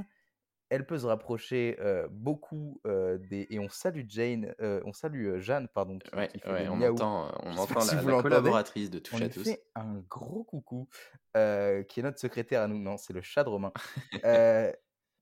[0.71, 1.79] elle peut se rapprocher
[2.11, 6.68] beaucoup des et on salue Jane, on salue Jeanne pardon qui, Ouais, qui fait ouais,
[6.68, 6.92] on miaou.
[6.94, 9.44] entend, on entend si la, la collaboratrice de On Touche à lui tous.
[9.44, 10.87] fait un gros coucou,
[11.33, 12.79] qui est notre secrétaire à nous.
[12.79, 13.73] Non, c'est le chat de Romain.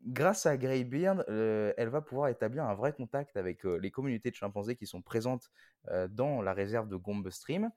[0.04, 4.30] Grâce à Greybeard, euh, elle va pouvoir établir un vrai contact avec euh, les communautés
[4.30, 5.50] de chimpanzés qui sont présentes
[5.88, 7.70] euh, dans la réserve de Gombe Stream.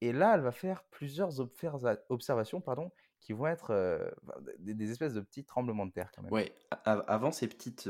[0.00, 3.72] Et là, elle va faire plusieurs observa- observations pardon, qui vont être
[4.58, 6.32] des, des espèces de petits tremblements de terre quand même.
[6.32, 6.52] Ouais,
[6.84, 7.88] avant ces petites,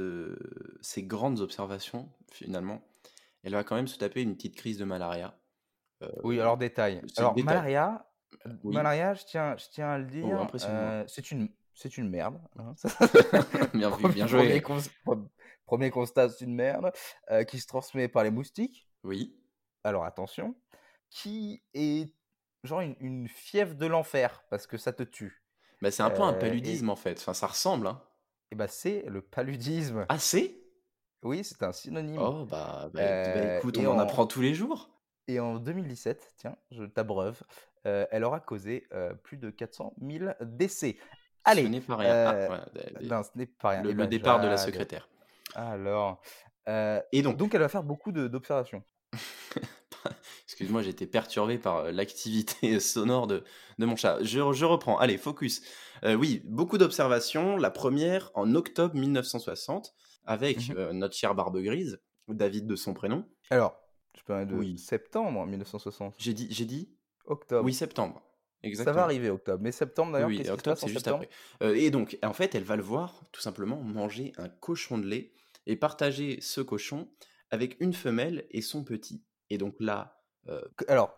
[0.82, 2.82] ces grandes observations, finalement,
[3.44, 5.34] elle va quand même se taper une petite crise de malaria.
[6.22, 7.02] Oui, alors détail.
[7.16, 7.54] Alors détail.
[7.54, 8.06] malaria,
[8.64, 8.74] oui.
[8.74, 12.40] malaria, je tiens, je tiens à le Oh, dire, c'est une, c'est une merde.
[12.58, 12.74] hein.
[13.74, 14.62] bien vu, bien Premier, joué.
[14.62, 14.82] cons-
[15.66, 16.92] premier constat, c'est une merde
[17.30, 18.88] euh, qui se transmet par les moustiques.
[19.04, 19.32] Oui,
[19.84, 20.54] Alors attention,
[21.10, 22.14] qui est
[22.64, 25.44] genre une, une fièvre de l'enfer parce que ça te tue.
[25.82, 27.18] bah, c'est un peu un Euh, et, paludisme en fait.
[27.20, 28.02] Enfin, ça ressemble, hein.
[28.52, 30.06] et bah c'est le paludisme.
[30.08, 30.62] Ah, c'est?
[31.24, 32.30] Oui, c'est un synonyme.
[32.30, 34.90] Oh, bah, bah, bah, Euh, écoute, on en en, apprend tous les jours.
[35.28, 37.42] et en 2017, tiens, je t'abreuve,
[37.86, 40.98] euh, elle aura causé euh, plus de 400 000 décès.
[41.44, 42.10] Ce Allez, n'est pas rien.
[42.14, 43.82] Euh, voilà, des- des- non, ce n'est pas rien.
[43.82, 45.08] le, le départ de la secrétaire.
[45.54, 46.20] Alors,
[46.68, 48.82] euh, Et donc, donc elle va faire beaucoup d'observations.
[50.46, 53.44] excuse-moi, j'étais perturbé par euh, l'activité sonore de,
[53.78, 54.18] de mon chat.
[54.22, 54.98] Je, je reprends.
[54.98, 55.62] Allez, focus.
[56.04, 57.56] Euh, oui, beaucoup d'observations.
[57.56, 63.24] La première en octobre 1960 avec euh, notre cher Barbe Grise, David de son prénom.
[63.50, 63.76] Alors,
[64.16, 64.78] je peux de Oui.
[64.78, 66.14] septembre 1960.
[66.18, 66.90] J'ai dit, j'ai dit
[67.26, 67.64] Octobre.
[67.64, 68.22] Oui, septembre.
[68.74, 69.62] Ça va arriver octobre.
[69.62, 71.28] Mais septembre d'ailleurs, Oui, octobre, c'est juste après.
[71.62, 75.06] Euh, et donc, en fait, elle va le voir, tout simplement, manger un cochon de
[75.06, 75.32] lait
[75.66, 77.08] et partager ce cochon
[77.50, 79.22] avec une femelle et son petit.
[79.50, 81.16] Et donc là, euh, Alors,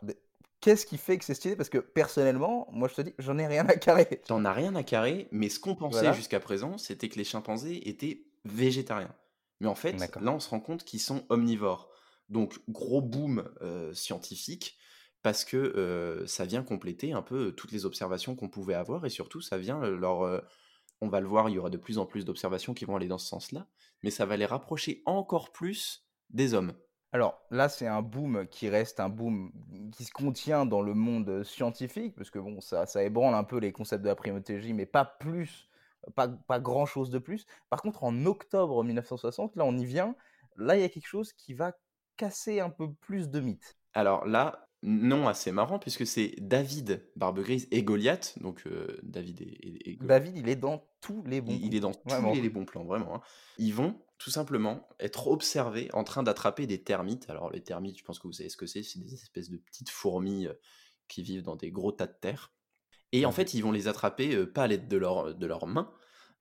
[0.61, 1.57] qu'est-ce qui fait que c'est stylé?
[1.57, 4.07] Parce que personnellement, moi je te dis, j'en ai rien à carrer.
[4.27, 6.13] t'en as rien à carrer, mais ce qu'on pensait Voilà.
[6.13, 9.15] jusqu'à présent, c'était que les chimpanzés étaient végétariens.
[9.61, 11.91] Mais en fait, là, on se rend compte qu'ils sont omnivores.
[12.29, 14.77] Donc, gros boom euh, scientifique.
[15.25, 19.41] Parce que ça vient compléter un peu toutes les observations qu'on pouvait avoir et surtout
[19.41, 20.45] ça vient leur
[21.01, 23.09] on va le voir, il y aura de plus en plus d'observations qui vont aller
[23.09, 23.67] dans ce sens-là,
[24.03, 26.73] mais ça va les rapprocher encore plus des hommes.
[27.13, 29.53] Alors là, c'est un boom qui reste un boom
[29.93, 33.59] qui se contient dans le monde scientifique, parce que bon, ça, ça ébranle un peu
[33.59, 35.69] les concepts de la primatologie, mais pas plus,
[36.17, 37.47] pas, pas grand chose de plus.
[37.71, 40.17] Par contre, en octobre 1960, là, on y vient.
[40.57, 41.73] Là, il y a quelque chose qui va
[42.17, 43.77] casser un peu plus de mythes.
[43.93, 48.35] Alors là, nom assez marrant puisque c'est David Barbegrise et Goliath.
[48.41, 51.59] Donc euh, David et, David, il est dans tous les bons.
[51.61, 53.17] Il, est dans tous les, bons plans, vraiment.
[53.17, 53.21] Hein.
[53.59, 57.29] Ils vont tout simplement être observés en train d'attraper des termites.
[57.31, 58.83] Alors les termites, je pense que vous savez ce que c'est.
[58.83, 60.53] C'est des espèces de petites fourmis euh,
[61.09, 62.53] qui vivent dans des gros tas de terre.
[63.13, 65.67] Et en fait, ils vont les attraper euh, pas à l'aide de, leur, de leurs
[65.67, 65.93] mains,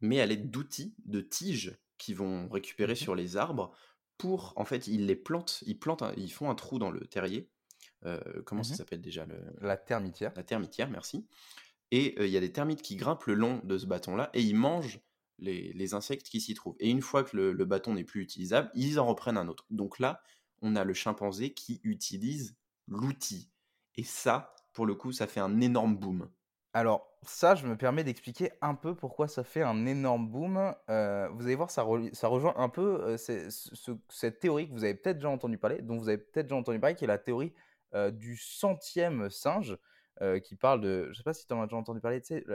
[0.01, 3.73] mais à l'aide d'outils, de tiges qu'ils vont récupérer mmh sur les arbres.
[4.17, 7.52] Pour, en fait, ils les plantent, ils plantent, ils font un trou dans le terrier
[8.05, 9.37] euh, comment ça mmh s'appelle déjà le...
[9.61, 10.31] La termitière.
[10.35, 11.25] La termitière, merci.
[11.91, 14.41] Et euh, il y a des termites qui grimpent le long de ce bâton-là et
[14.41, 14.99] ils mangent
[15.39, 16.75] les, insectes qui s'y trouvent.
[16.79, 19.65] Et une fois que le, bâton n'est plus utilisable, ils en reprennent un autre.
[19.69, 20.21] Donc là,
[20.61, 22.55] on a le chimpanzé qui utilise
[22.87, 23.51] l'outil.
[23.95, 26.29] Et ça, pour le coup, ça fait un énorme boom.
[26.73, 30.73] Alors, ça, je me permets d'expliquer un peu pourquoi ça fait un énorme boom.
[30.89, 35.17] Euh, vous allez voir, ça, ça rejoint un peu cette théorie que vous avez peut-être
[35.17, 37.53] déjà entendu parler, dont vous avez peut-être déjà entendu parler, qui est la théorie
[38.11, 39.77] du centième singe,
[40.21, 42.21] euh, qui parle de, je ne sais pas si tu en as déjà entendu parler,
[42.21, 42.45] tu sais,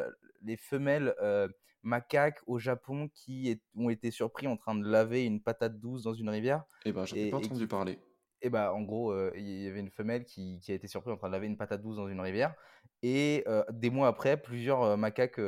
[0.43, 1.49] les femelles euh,
[1.83, 6.15] macaques au Japon qui ont été surpris en train de laver une patate douce dans
[6.15, 6.63] une rivière.
[6.85, 7.93] Eh ben, j'en ai pas entendu parler.
[8.41, 11.17] Et eh bah, en gros, il y avait une femelle qui, a été surprise en
[11.17, 12.55] train de laver une patate douce dans une rivière.
[13.03, 15.41] Et des mois après, plusieurs macaques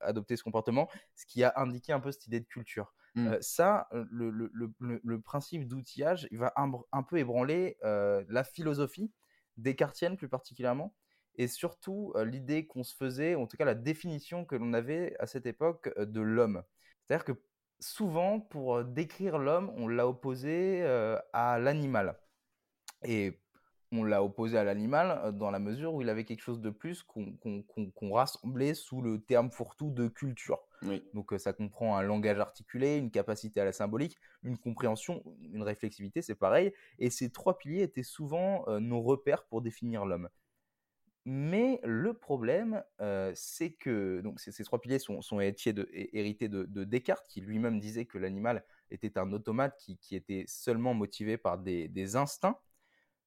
[0.00, 2.92] adoptaient ce comportement, ce qui a indiqué un peu cette idée de culture.
[3.14, 3.36] Mmh.
[3.42, 9.12] ça, le, principe d'outillage, il va un, peu ébranler la philosophie
[9.58, 10.94] descartienne plus particulièrement,
[11.36, 15.26] et surtout l'idée qu'on se faisait, en tout cas la définition que l'on avait à
[15.26, 16.62] cette époque de l'homme.
[17.04, 17.32] C'est-à-dire que
[17.80, 20.82] souvent, pour décrire l'homme, on l'a opposé
[21.32, 22.18] à l'animal.
[23.04, 23.40] Et
[23.92, 27.02] on l'a opposé à l'animal dans la mesure où il avait quelque chose de plus
[27.02, 30.60] qu'on rassemblait sous le terme fourre-tout de culture.
[31.14, 36.22] Donc ça comprend un langage articulé, une capacité à la symbolique, une compréhension, une réflexivité,
[36.22, 36.72] c'est pareil.
[36.98, 40.28] Et ces trois piliers étaient souvent nos repères pour définir l'homme.
[41.24, 42.82] Mais le problème,
[43.34, 48.64] c'est que donc ces, trois piliers sont, hérités de, Descartes, qui lui-même disait que l'animal
[48.90, 52.58] était un automate qui, était seulement motivé par des, instincts.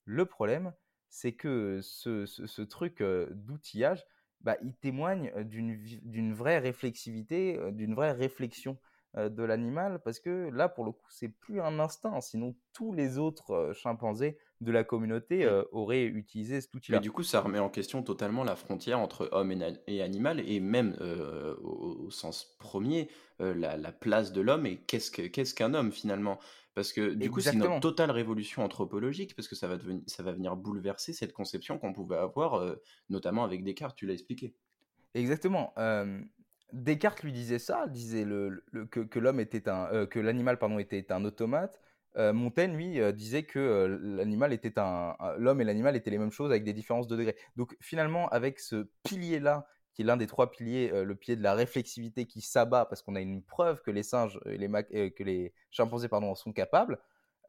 [0.04, 0.74] Le problème,
[1.10, 4.06] c'est que ce truc d'outillage,
[4.46, 8.78] bah, il témoigne d'une vraie réflexivité, d'une vraie réflexion
[9.18, 13.18] de l'animal, parce que là, pour le coup, c'est plus un instinct, sinon tous les
[13.18, 16.98] autres chimpanzés de la communauté auraient utilisé cet outil-là.
[16.98, 19.54] Mais du coup, ça remet en question totalement la frontière entre homme
[19.88, 20.96] et, animal, et même
[21.64, 26.38] au, sens premier, la, place de l'homme et qu'est-ce qu'un homme finalement?
[26.76, 30.24] Parce que du coup, c'est une totale révolution anthropologique, parce que ça va, devenir, ça
[30.24, 32.76] va venir bouleverser cette conception qu'on pouvait avoir, euh,
[33.10, 34.54] notamment avec Descartes, tu l'as expliqué.
[35.14, 35.74] Exactement.
[36.74, 38.62] Descartes lui disait ça, disait le,
[38.92, 41.80] que, l'homme était un, euh, que l'animal pardon était un automate.
[42.18, 46.52] Euh, Montaigne lui disait que l'animal était un, l'homme et l'animal étaient les mêmes choses
[46.52, 47.38] avec des différences de degré.
[47.56, 51.38] Donc finalement, avec ce pilier là qui est l'un des trois piliers, euh, le pilier
[51.38, 54.70] de la réflexivité qui s'abat parce qu'on a une preuve que les singes, et les
[54.94, 57.00] euh, que les chimpanzés pardon, en sont capables,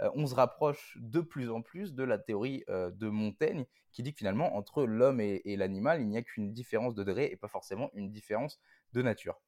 [0.00, 4.12] euh, on se rapproche de plus en plus de la théorie de Montaigne qui dit
[4.12, 7.48] que finalement entre l'homme et, l'animal, il n'y a qu'une différence de degré et pas
[7.48, 8.60] forcément une différence
[8.92, 9.40] de nature.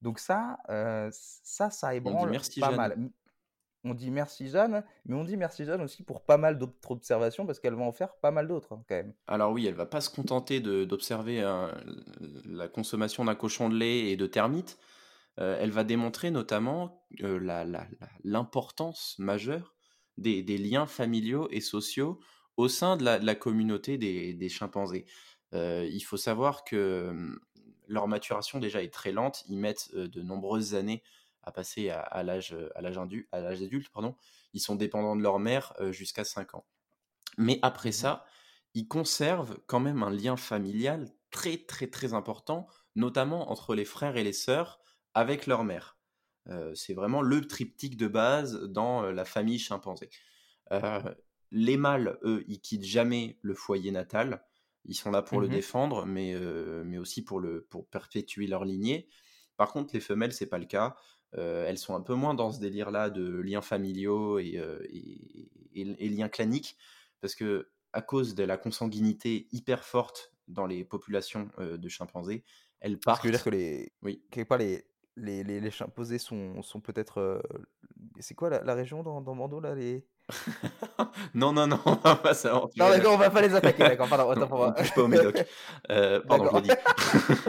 [0.00, 0.56] Donc ça,
[1.12, 3.10] ça, ça ébranle pas mal
[3.84, 7.46] on dit merci Jeanne, mais on dit merci Jeanne aussi pour pas mal d'autres observations
[7.46, 9.14] parce qu'elle va en faire pas mal d'autres hein, quand même.
[9.26, 11.70] Alors oui, elle va pas se contenter d'observer euh,
[12.46, 14.78] la consommation d'un cochon de lait et de termites.
[15.38, 17.38] Euh, elle va démontrer notamment euh,
[18.24, 19.74] l'importance majeure
[20.18, 22.20] des, liens familiaux et sociaux
[22.58, 25.06] au sein de la, communauté des, chimpanzés.
[25.52, 27.40] il faut savoir que hum,
[27.88, 29.44] leur maturation déjà est très lente.
[29.48, 31.02] Ils mettent de nombreuses années
[31.42, 32.98] à passer à, l'âge à l'âge
[33.62, 34.16] adulte, pardon,
[34.52, 36.66] ils sont dépendants de leur mère jusqu'à 5 ans.
[37.38, 38.24] Mais après mmh ça,
[38.74, 44.16] ils conservent quand même un lien familial très très très important, notamment entre les frères
[44.16, 44.80] et les sœurs
[45.14, 45.98] avec leur mère.
[46.74, 50.10] c'est vraiment le triptyque de base dans la famille chimpanzé.
[51.50, 54.44] les mâles, eux, ils quittent jamais le foyer natal.
[54.84, 56.34] Ils sont là pour le mmh défendre, mais,
[56.84, 59.08] mais aussi pour, le, pour perpétuer leur lignée.
[59.56, 60.96] Par contre, les femelles, c'est pas le cas.
[61.36, 64.80] Euh, elles sont un peu moins dans ce délire-là de liens familiaux et, euh,
[65.74, 66.76] liens claniques,
[67.20, 72.44] parce que à cause de la consanguinité hyper forte dans les populations de chimpanzés,
[72.80, 73.22] elles partent.
[73.22, 74.22] que veut dire que les, Oui.
[74.30, 74.84] quelque part les,
[75.16, 77.42] les, les, les chimpanzés sont, sont peut-être,
[78.20, 80.06] c'est quoi la, la région dans, dans Mando là les...
[81.34, 82.96] non, non, non, on va pas s'aventurer Non là.
[82.96, 84.72] d'accord, on va pas les attaquer, d'accord, pardon, Non, autant pour on moi.
[84.72, 85.44] touche pas au médoc.
[85.90, 86.70] Euh, pardon, je l'ai dit.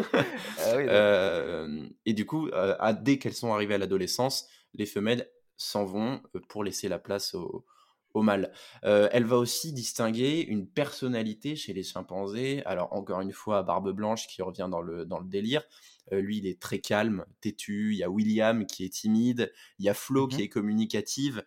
[0.59, 0.87] Ah oui, d'accord.
[0.89, 6.21] Euh, et du coup, euh, dès qu'elles sont arrivées à l'adolescence, les femelles s'en vont
[6.49, 7.65] pour laisser la place au,
[8.13, 8.51] au mâle.
[8.83, 12.63] Elle va aussi distinguer une personnalité chez les chimpanzés.
[12.65, 15.63] Alors, encore une fois, Barbe Blanche qui revient dans le, dans le délire.
[16.11, 17.91] Lui, il est très calme, têtu.
[17.93, 19.53] Il y a William qui est timide.
[19.79, 20.41] Il y a Flo qui Mhm.
[20.43, 21.43] est communicative.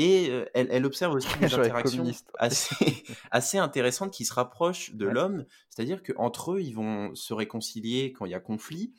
[0.00, 2.04] Et euh, elle, elle observe aussi des interactions
[2.38, 2.76] assez,
[3.32, 5.12] assez intéressantes qui se rapprochent de Ouais.
[5.12, 5.44] l'homme.
[5.70, 8.94] C'est-à-dire qu'entre eux, ils vont se réconcilier quand il y a conflit.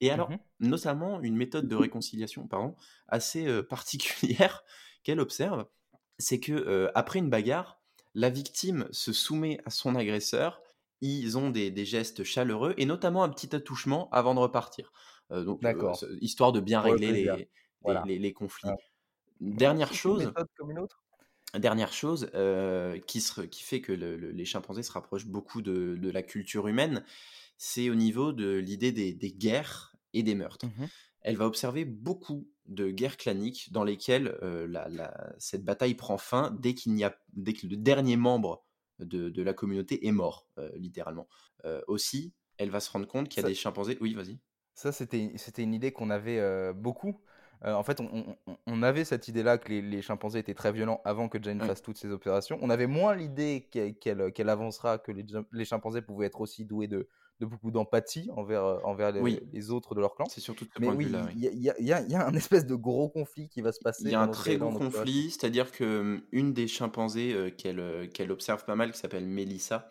[0.00, 0.38] Et alors, Mhm.
[0.60, 2.74] notamment une méthode de réconciliation pardon,
[3.06, 4.64] assez euh, particulière
[5.04, 5.66] qu'elle observe,
[6.18, 7.80] c'est que euh, après une bagarre,
[8.14, 10.60] la victime se soumet à son agresseur.
[11.02, 14.92] Ils ont des, des gestes chaleureux et notamment un petit attouchement avant de repartir.
[15.30, 15.62] Euh, donc,
[16.20, 17.50] histoire de bien régler les, les-
[17.80, 18.02] Voilà.
[18.06, 18.68] les- les conflits.
[18.70, 18.76] Ouais.
[19.42, 21.02] Dernière chose, méthode comme une autre.
[21.58, 25.60] Dernière chose euh, qui, se- qui fait que le- le- les chimpanzés se rapprochent beaucoup
[25.60, 27.04] de, de la culture humaine,
[27.58, 30.66] c'est au niveau de l'idée des, des guerres et des meurtres.
[30.66, 30.88] Mhm.
[31.20, 36.16] Elle va observer beaucoup de guerres claniques dans lesquelles euh, la- la- cette bataille prend
[36.16, 38.64] fin dès, qu'il n'y a, dès que le dernier membre
[38.98, 41.28] de, de la communauté est mort, euh, littéralement.
[41.86, 43.98] Aussi, elle va se rendre compte qu'il y a Ça- des chimpanzés...
[44.00, 44.38] Oui, vas-y.
[44.74, 47.20] Ça, c'était, c'était une idée qu'on avait beaucoup.
[47.64, 50.54] Euh, en fait, on, on- on- on avait cette idée-là que les, les chimpanzés étaient
[50.54, 51.66] très violents avant que Jane Ouais.
[51.68, 52.58] fasse toutes ces opérations.
[52.60, 57.08] On avait moins l'idée qu'elle, qu'elle avancera, que les, chimpanzés pouvaient être aussi doués de,
[57.38, 59.40] de beaucoup d'empathie envers, euh, envers les, Oui.
[59.52, 60.24] les autres de leur clan.
[60.28, 61.24] C'est surtout de ce Mais point de oui, vue-là.
[61.28, 61.32] oui.
[61.52, 64.04] il y, a- y y un espèce de gros conflit qui va se passer.
[64.06, 67.78] Il y a un très gros conflit, c'est-à-dire que hum, une des chimpanzés euh, qu'elle
[67.78, 69.88] euh, observe pas mal, qui s'appelle Mélissa,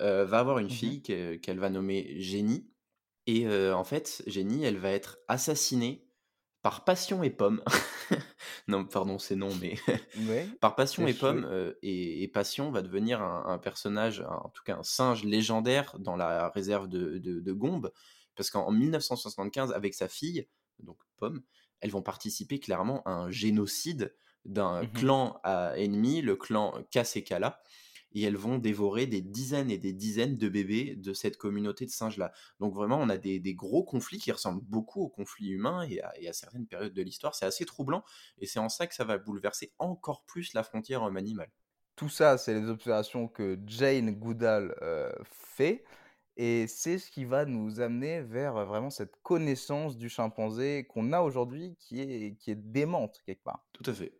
[0.00, 0.72] euh, va avoir une Mhm.
[0.72, 2.68] fille que- qu'elle va nommer Jenny.
[3.26, 6.07] Et euh, en fait, Jenny, elle va être assassinée
[6.68, 7.62] par Passion et Pomme.
[8.68, 9.76] non, pardon, c'est non, mais
[10.28, 11.46] Ouais, par Passion et Pomme.
[11.50, 15.24] euh, et, et Passion va devenir un, un personnage, un- en tout cas un singe
[15.24, 17.90] légendaire dans la réserve de, de, de Gombe.
[18.36, 20.46] Parce qu'en en 1975, avec sa fille,
[20.78, 21.42] donc Pomme,
[21.80, 24.92] elles vont participer clairement à un génocide d'un Mhm.
[24.92, 27.62] clan à ennemi, le clan Kasekala.
[28.12, 31.90] Et elles vont dévorer des dizaines et des dizaines de bébés de cette communauté de
[31.90, 32.32] singes-là.
[32.60, 36.00] Donc vraiment, on a des, des gros conflits qui ressemblent beaucoup aux conflits humains et
[36.00, 37.34] à, et à certaines périodes de l'histoire.
[37.34, 38.04] C'est assez troublant
[38.38, 41.50] et c'est en ça que ça va bouleverser encore plus la frontière homme-animal.
[41.96, 45.84] Tout ça, c'est les observations que Jane Goodall euh, fait.
[46.36, 51.12] Et c'est ce qui va nous amener vers euh, vraiment cette connaissance du chimpanzé qu'on
[51.12, 53.66] a aujourd'hui qui est, qui est démente quelque part.
[53.72, 54.12] Tout à fait.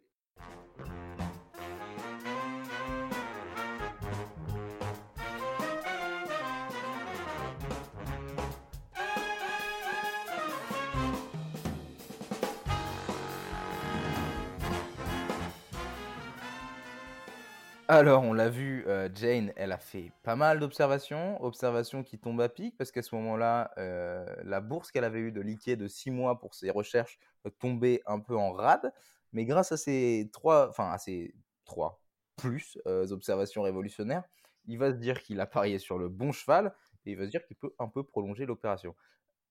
[17.91, 22.43] Alors, on l'a vu, euh, Jane, elle a fait pas mal d'observations, observations qui tombent
[22.43, 25.89] à pic, parce qu'à ce moment-là, euh, la bourse qu'elle avait eue de liquide de
[25.89, 28.93] six mois pour ses recherches euh, tombait un peu en rade.
[29.33, 32.03] Mais grâce à ces trois, enfin à ces trois
[32.37, 34.23] plus observations révolutionnaires,
[34.67, 36.75] il va se dire qu'il a parié sur le bon cheval
[37.07, 38.95] et il va se dire qu'il peut un peu prolonger l'opération.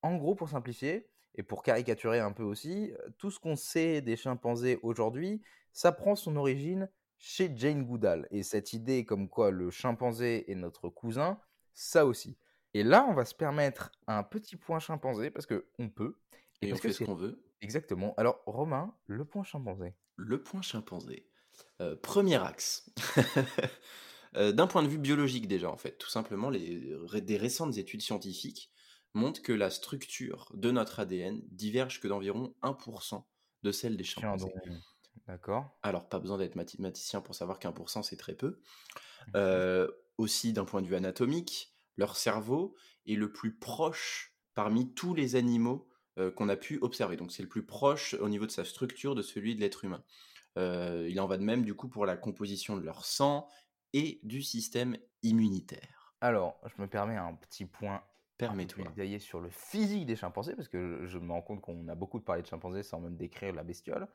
[0.03, 4.15] En gros, pour simplifier et pour caricaturer un peu aussi, tout ce qu'on sait des
[4.15, 5.41] chimpanzés aujourd'hui,
[5.73, 8.27] ça prend son origine chez Jane Goodall.
[8.31, 11.39] Et cette idée comme quoi le chimpanzé est notre cousin,
[11.73, 12.37] ça aussi.
[12.73, 16.17] Et là, on va se permettre un petit point chimpanzé parce que on peut.
[16.61, 17.43] Et on parce fait ce qu'on veut.
[17.61, 18.13] Exactement.
[18.17, 19.95] Alors, Romain, le point chimpanzé.
[20.15, 21.27] Le point chimpanzé.
[21.81, 22.91] Euh, premier axe.
[24.35, 28.01] Euh, D'un point de vue biologique déjà, en fait, tout simplement, les, des récentes études
[28.01, 28.71] scientifiques
[29.13, 33.23] montrent que la structure de notre ADN diverge que d'environ 1%
[33.63, 34.53] de celle des chimpanzés.
[35.27, 35.77] D'accord.
[35.83, 38.59] Alors, pas besoin d'être mathématicien pour savoir qu'un pour cent, c'est très peu.
[39.27, 39.33] Mhm.
[39.35, 42.75] Euh, aussi, d'un point de vue anatomique, leur cerveau
[43.05, 47.17] est le plus proche parmi tous les animaux euh, qu'on a pu observer.
[47.17, 50.03] Donc, c'est le plus proche au niveau de sa structure de celui de l'être humain.
[50.57, 53.47] Euh, il en va de même, du coup, pour la composition de leur sang
[53.93, 56.15] et du système immunitaire.
[56.21, 58.03] Alors, je me permets un petit point
[58.37, 58.83] Permets-toi.
[58.89, 61.95] détaillé sur le physique des chimpanzés, parce que je, je me rends compte qu'on a
[61.95, 64.07] beaucoup parlé de chimpanzés sans même décrire la bestiole.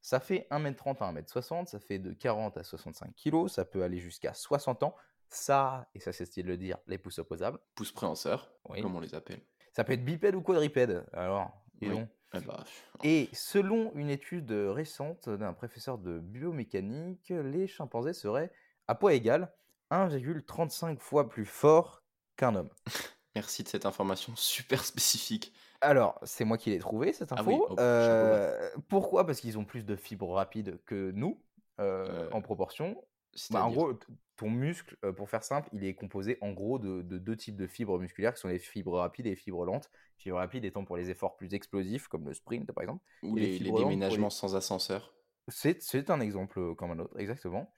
[0.00, 3.98] Ça fait 1m30 à 1m60, ça fait de 40 à 65 kg, ça peut aller
[3.98, 4.94] jusqu'à 60 ans.
[5.28, 7.58] Ça, et ça c'est style de le dire, les pouces opposables.
[7.74, 8.80] Pouce préhenseur, Oui.
[8.80, 9.40] comme on les appelle.
[9.72, 11.04] Ça peut être bipède ou quadrupède.
[11.12, 11.88] Alors, Oui.
[11.90, 12.08] donc.
[12.34, 12.62] Eh bah,
[13.04, 18.52] Et selon une étude récente d'un professeur de biomécanique, les chimpanzés seraient
[18.86, 19.50] à poids égal
[19.90, 22.02] 1,35 fois plus fort
[22.36, 22.70] qu'un homme.
[23.34, 25.52] Merci de cette information super spécifique.
[25.80, 27.66] Alors, c'est moi qui l'ai trouvé cette Ah oui, info.
[27.68, 27.82] oh, bas.
[27.82, 29.24] Euh, pourquoi?
[29.26, 31.42] Parce qu'ils ont plus de fibres rapides que nous,
[31.80, 33.02] euh, Euh, en proportion.
[33.50, 33.92] Bah, en gros,
[34.36, 37.56] ton muscle, euh, pour faire simple, il est composé en gros de, de deux types
[37.56, 39.90] de fibres musculaires qui sont les fibres rapides et les fibres lentes.
[40.18, 43.04] Fibres rapides étant pour les efforts plus explosifs, comme le sprint par exemple.
[43.22, 43.72] Ou les les, les les...
[43.72, 45.14] déménagements sans ascenseur.
[45.48, 47.72] C'est un exemple euh, comme un autre, exactement.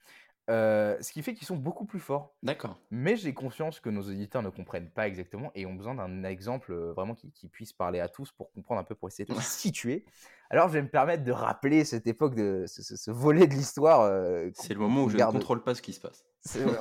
[0.51, 2.35] Euh, ce qui fait qu'ils sont beaucoup plus forts.
[2.43, 2.77] D'accord.
[2.91, 6.73] Mais j'ai conscience que nos auditeurs ne comprennent pas exactement et ont besoin d'un exemple
[6.73, 9.33] euh, vraiment qui, qui puisse parler à tous pour comprendre un peu, pour essayer de
[9.33, 10.03] se situer.
[10.49, 13.53] Alors je vais me permettre de rappeler cette époque, de ce, ce- ce volet de
[13.53, 16.25] l'histoire euh, C'est le moment où je ne contrôle pas ce qui se passe.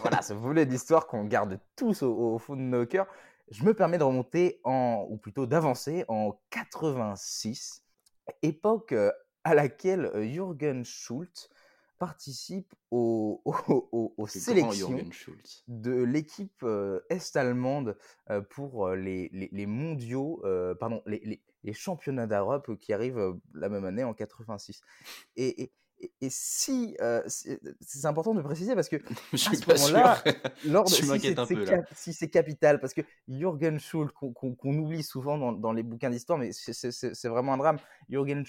[0.00, 3.06] voilà, ce volet de l'histoire qu'on garde tous au, au fond de nos cœurs.
[3.52, 7.84] Je me permets de remonter en, ou plutôt d'avancer en 86,
[8.42, 8.94] époque
[9.44, 11.48] à laquelle Jürgen Schultz
[12.00, 14.88] participe aux, aux- aux- aux Le grand sélections
[15.68, 17.96] de l'équipe euh, est-allemande
[18.30, 21.20] euh, pour les, les- les mondiaux, euh, pardon, les,
[21.62, 24.80] les- championnats d'Europe qui arrivent la même année en 86.
[25.36, 28.96] Et, et- et- et si, euh, c'est important de préciser parce que
[29.32, 29.88] Je à suis ce pas sûr.
[29.96, 30.22] moment-là,
[30.94, 31.18] si c'est
[31.94, 36.50] si capital, parce que Jürgen Schultz, qu'on oublie souvent dans, dans les bouquins d'histoire, mais
[36.52, 37.78] c'est vraiment un drame,
[38.08, 38.44] Jürgen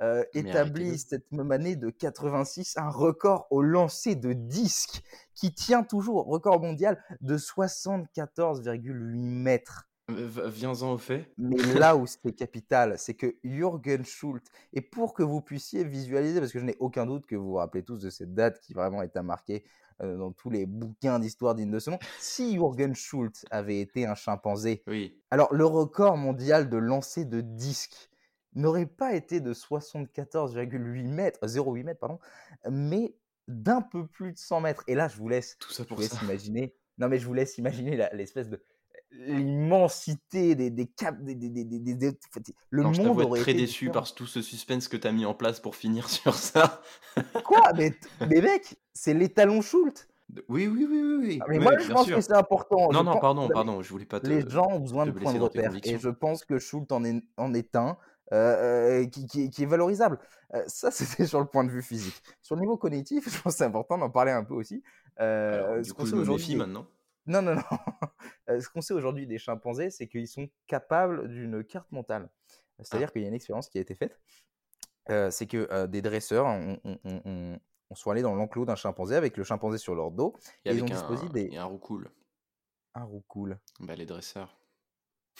[0.00, 5.02] euh, Mais établit cette même année de 86 un record au lancer de disques
[5.34, 9.88] qui tient toujours, record mondial de 74,8 mètres.
[10.10, 11.32] Euh, Viens-en au fait.
[11.38, 16.40] Mais là où c'est capital, c'est que Jürgen Schultz, et pour que vous puissiez visualiser,
[16.40, 18.74] parce que je n'ai aucun doute que vous vous rappelez tous de cette date qui
[18.74, 19.64] vraiment est à marquer
[20.02, 24.06] euh, dans tous les bouquins d'histoire dignes de ce nom, si Jürgen Schultz avait été
[24.06, 25.16] un chimpanzé, Oui.
[25.30, 28.10] alors le record mondial de lancer de disques
[28.56, 32.18] n'aurait pas été de 74,8 mètres, 0,8 mètres, pardon,
[32.70, 33.14] mais
[33.48, 34.84] d'un peu plus de 100 mètres.
[34.86, 36.24] Et là, je vous laisse, Tout ça je vous pour laisse ça.
[36.24, 38.62] imaginer, non mais je vous laisse imaginer l'espèce de
[39.14, 42.18] l'immensité des, des cap, des, des- des-
[42.70, 44.02] le Non, je monde être aurait très été déçu différent.
[44.04, 46.82] par tout ce suspense que tu as mis en place pour finir sur ça.
[47.44, 47.72] Quoi?
[47.76, 47.94] Mais,
[48.28, 50.06] mais mec, c'est l'étalon Schultz.
[50.48, 51.38] Oui, oui, oui, oui, oui.
[51.42, 52.16] Ah, Mais Ouais, moi, je pense sûr.
[52.16, 52.88] que c'est important.
[52.90, 55.12] Je Non, non, pense, pardon, pardon, je voulais pas les te, gens ont besoin de
[55.12, 55.72] points de repère.
[55.84, 57.96] Et je pense que Schultz en est, en est un
[58.32, 60.18] euh, qui, qui- qui est valorisable.
[60.54, 62.20] Euh, ça, c'était sur le point de vue physique.
[62.42, 64.82] Sur le niveau cognitif, je pense que c'est important d'en parler un peu aussi.
[65.16, 66.86] Alors, Euh, du ce coup, je me méfie maintenant.
[67.26, 67.62] Non, non, non.
[68.50, 72.28] Euh, ce qu'on sait aujourd'hui des chimpanzés, c'est qu'ils sont capables d'une carte mentale.
[72.50, 74.20] Ah, C'est-à-dire qu'il y a une expérience qui a été faite.
[75.08, 77.58] Euh, c'est que euh, des dresseurs ont-
[77.94, 80.34] sont allés dans l'enclos d'un chimpanzé avec le chimpanzé sur leur dos
[80.66, 81.48] Et et ils ont disposé un, des...
[81.52, 82.10] et un roucoule.
[82.94, 83.58] Un roucoule.
[83.80, 84.54] Bah, les dresseurs.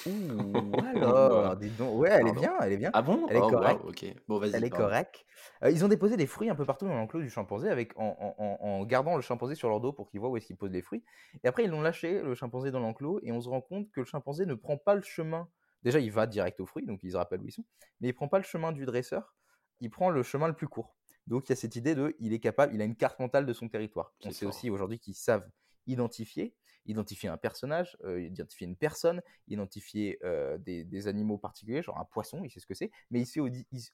[0.06, 2.00] Ouh, alors, dis donc.
[2.00, 2.40] Ouais, elle est Pardon.
[2.40, 2.90] bien, elle est bien.
[2.92, 3.26] Ah bon?
[3.28, 3.80] Elle est Oh, correcte.
[3.80, 4.04] waouh, ok.
[4.28, 4.86] Bon, vas-y, Elle est pardon.
[4.86, 5.24] correcte.
[5.62, 8.16] Euh, ils ont déposé des fruits un peu partout dans l'enclos du chimpanzé avec, en,
[8.18, 10.56] en- en- en gardant le chimpanzé sur leur dos pour qu'ils voient où est-ce qu'ils
[10.56, 11.02] posent les fruits.
[11.42, 14.00] Et après, ils l'ont lâché, le chimpanzé, dans l'enclos, et on se rend compte que
[14.00, 15.48] le chimpanzé ne prend pas le chemin.
[15.82, 17.64] Déjà, il va direct aux fruits, donc ils se rappellent où ils sont,
[18.00, 19.34] mais il prend pas le chemin du dresseur,
[19.80, 20.96] il prend le chemin le plus court.
[21.26, 23.46] Donc il y a cette idée de, il est capable, il a une carte mentale
[23.46, 24.14] de son territoire.
[24.22, 24.54] On C'est sait fort.
[24.54, 25.46] aussi aujourd'hui qu'ils savent
[25.86, 26.54] identifier,
[26.86, 32.04] identifier un personnage, euh, identifier une personne, identifier euh, des, des animaux particuliers, genre un
[32.04, 33.40] poisson, il sait ce que c'est, mais il sait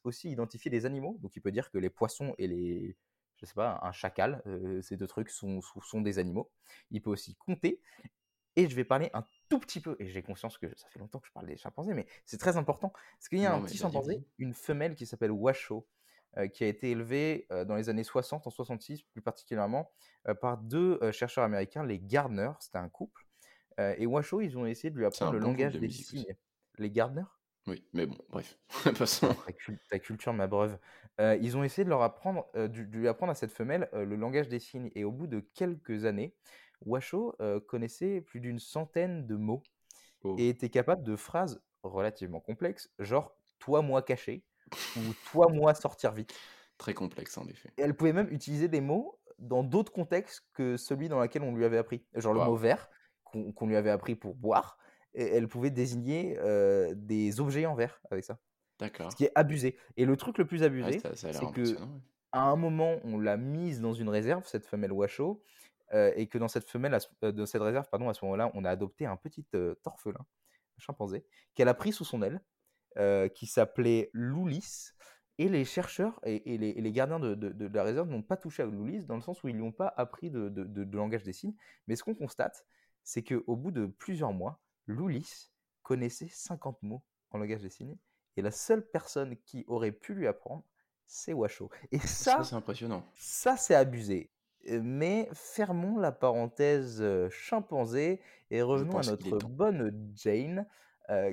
[0.04, 1.18] aussi identifier des animaux.
[1.20, 2.96] Donc il peut dire que les poissons et les,
[3.40, 6.50] je sais pas, un chacal, euh, ces deux trucs sont, sont, des animaux.
[6.90, 7.80] Il peut aussi compter.
[8.56, 11.20] Et je vais parler un tout petit peu, et j'ai conscience que ça fait longtemps
[11.20, 13.66] que je parle des chimpanzés, mais c'est très important, parce qu'il y a Non, un
[13.66, 15.82] petit chimpanzé, une femelle qui s'appelle Washoe, euh,
[16.48, 19.90] qui a été élevée euh, dans les années 60, en 66 plus particulièrement,
[20.28, 23.26] euh, par deux euh, chercheurs américains, les Gardner, c'était un couple,
[23.78, 26.36] euh, et Washoe, ils ont essayé de lui apprendre le bon langage de des signes.
[26.78, 27.24] Les Gardner?
[27.66, 28.58] Oui, mais bon, bref.
[28.98, 29.34] Passons.
[29.34, 30.78] ta, cul- ta culture m'abreuve.
[31.20, 33.88] Euh, ils ont essayé de leur apprendre, euh, de, de lui apprendre à cette femelle
[33.92, 34.90] euh, le langage des signes.
[34.94, 36.34] Et au bout de quelques années,
[36.86, 39.62] Washoe euh, connaissait plus d'une centaine de mots
[40.22, 40.36] Oh.
[40.38, 44.44] et était capable de phrases relativement complexes, genre toi moi caché
[44.96, 45.00] ou
[45.30, 46.34] toi moi sortir vite.
[46.78, 47.70] Très complexe, en effet.
[47.76, 51.54] Et elle pouvait même utiliser des mots dans d'autres contextes que celui dans lequel on
[51.54, 52.04] lui avait appris.
[52.14, 52.88] Genre le mot verre
[53.24, 54.78] qu'on lui avait appris pour boire.
[55.12, 58.38] Et elle pouvait désigner euh, des objets en verre avec ça.
[58.78, 59.10] D'accord.
[59.10, 59.76] Ce qui est abusé.
[59.96, 61.76] Et le truc le plus Ouais, abusé, c'est que
[62.32, 65.36] à un moment, on l'a mise dans une réserve, cette femelle Washoe,
[65.92, 68.64] euh, et que dans cette femelle, euh, dans cette réserve, pardon, à ce moment-là, on
[68.64, 72.40] a adopté un petit euh, orphelin, un chimpanzé, qu'elle a pris sous son aile,
[72.98, 74.90] euh, qui s'appelait Loulis.
[75.38, 78.20] Et les chercheurs et, et les, et les gardiens de, de- de la réserve n'ont
[78.22, 80.50] pas touché à Loulis, dans le sens où ils lui ont pas appris de,
[80.94, 81.54] langage des signes.
[81.86, 82.66] Mais ce qu'on constate,
[83.04, 85.50] c'est qu'au bout de plusieurs mois, Loulis
[85.82, 87.96] connaissait 50 mots en langage des signes.
[88.36, 90.62] Et la seule personne qui aurait pu lui apprendre,
[91.06, 91.70] c'est Washoe.
[91.90, 93.02] Et Ça, ça, c'est impressionnant.
[93.14, 94.30] ça c'est abusé.
[94.68, 98.20] mais fermons la parenthèse chimpanzé
[98.50, 100.66] et revenons à notre bonne Jane,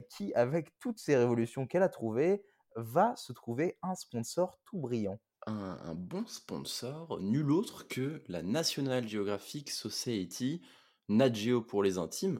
[0.10, 2.44] qui, avec toutes ces révolutions qu'elle a trouvées,
[2.76, 5.20] va se trouver un sponsor tout brillant.
[5.46, 10.62] Un, bon sponsor, nul autre que la National Geographic Society,
[11.10, 12.40] Nat Geo pour les intimes.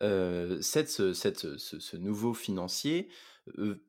[0.00, 3.10] cette, ce, nouveau financier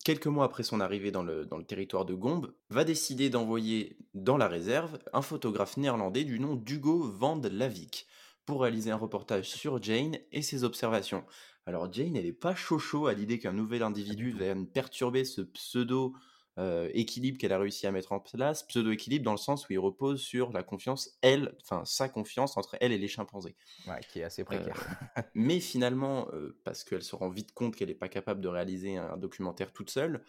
[0.03, 4.47] quelques mois après son arrivée dans le, territoire de Gombe, va décider d'envoyer dans la
[4.47, 8.07] réserve un photographe néerlandais du nom d'Hugo van de Lavik
[8.45, 11.23] pour réaliser un reportage sur Jane et ses observations.
[11.65, 16.15] Alors Jane, elle n'est pas chaud à l'idée qu'un nouvel individu vienne perturber ce pseudo
[16.57, 19.79] euh, équilibre qu'elle a réussi à mettre en place, pseudo-équilibre dans le sens où il
[19.79, 23.55] repose sur la confiance, elle, enfin sa confiance entre elle et les chimpanzés.
[23.87, 24.75] Ouais, qui est assez précaire.
[25.17, 28.49] Euh, mais finalement, euh, parce qu'elle se rend vite compte qu'elle n'est pas capable de
[28.49, 30.25] réaliser un documentaire toute seule,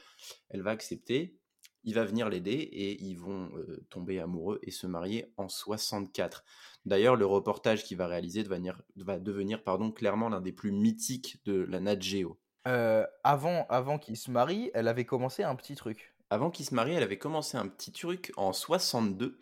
[0.49, 1.41] elle va accepter,
[1.85, 3.51] il va venir l'aider et ils vont
[3.91, 6.45] tomber amoureux et se marier en 64.
[6.85, 10.73] D'ailleurs, le reportage qu'il va réaliser va devenir, va devenir pardon, clairement l'un des plus
[10.73, 12.39] mythiques de la Nat Geo.
[12.65, 16.15] avant avant qu'il se marie, elle avait commencé un petit truc.
[16.33, 19.39] Avant qu'il se marie, elle avait commencé un petit truc en 62.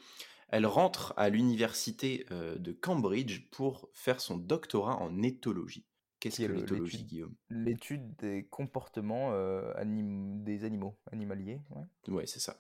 [0.49, 5.87] Elle rentre à l'université euh, de Cambridge pour faire son doctorat en éthologie.
[6.21, 7.35] Qu'est-ce que l'éthologie, Guillaume?
[7.49, 11.61] L'étude des comportements euh, des animaux, animaliers.
[11.71, 12.59] Ouais, ouais c'est ça.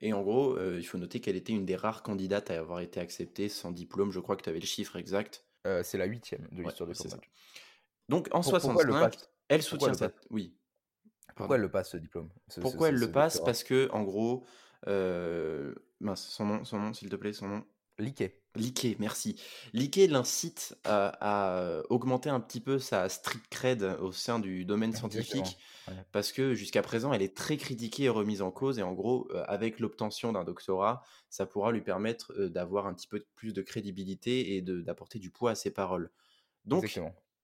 [0.00, 2.80] Et en gros, euh, il faut noter qu'elle était une des rares candidates à avoir
[2.80, 4.10] été acceptée sans diplôme.
[4.10, 5.44] Je crois que tu avais le chiffre exact.
[5.82, 7.30] c'est la huitième de l'histoire de Cambridge.
[8.08, 9.16] Donc en 65,
[9.48, 10.14] elle soutient cette...
[10.30, 10.56] Oui,
[11.34, 12.30] pourquoi elle le passe ce diplôme?
[12.60, 13.40] Pourquoi elle le passe?
[13.40, 14.46] Parce que, en gros,
[14.86, 15.74] euh,
[16.14, 17.64] son nom, son nom, s'il te plaît, son nom.
[17.98, 18.40] Liquet.
[18.56, 19.36] Liquet, merci.
[19.72, 25.58] Liquet l'incite à, augmenter un petit peu sa street cred au sein du domaine scientifique,
[26.12, 29.28] parce que jusqu'à présent, elle est très critiquée et remise en cause, et en gros,
[29.32, 33.52] euh, avec l'obtention d'un doctorat, ça pourra lui permettre euh, d'avoir un petit peu plus
[33.52, 36.10] de crédibilité et d'apporter du poids à ses paroles.
[36.64, 36.98] Donc,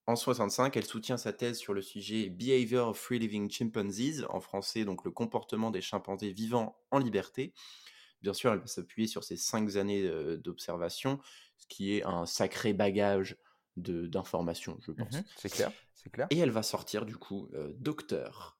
[0.07, 4.40] en 65, elle soutient sa thèse sur le sujet Behavior of Free Living Chimpanzees, en
[4.40, 7.53] français donc le comportement des chimpanzés vivant en liberté.
[8.23, 11.21] Bien sûr, elle va s'appuyer sur ses cinq années euh, d'observation,
[11.57, 13.37] ce qui est un sacré bagage
[13.77, 15.14] d'informations, je pense.
[15.14, 16.27] Mmh c'est clair, c'est clair.
[16.31, 18.59] Et elle va sortir du coup euh, docteur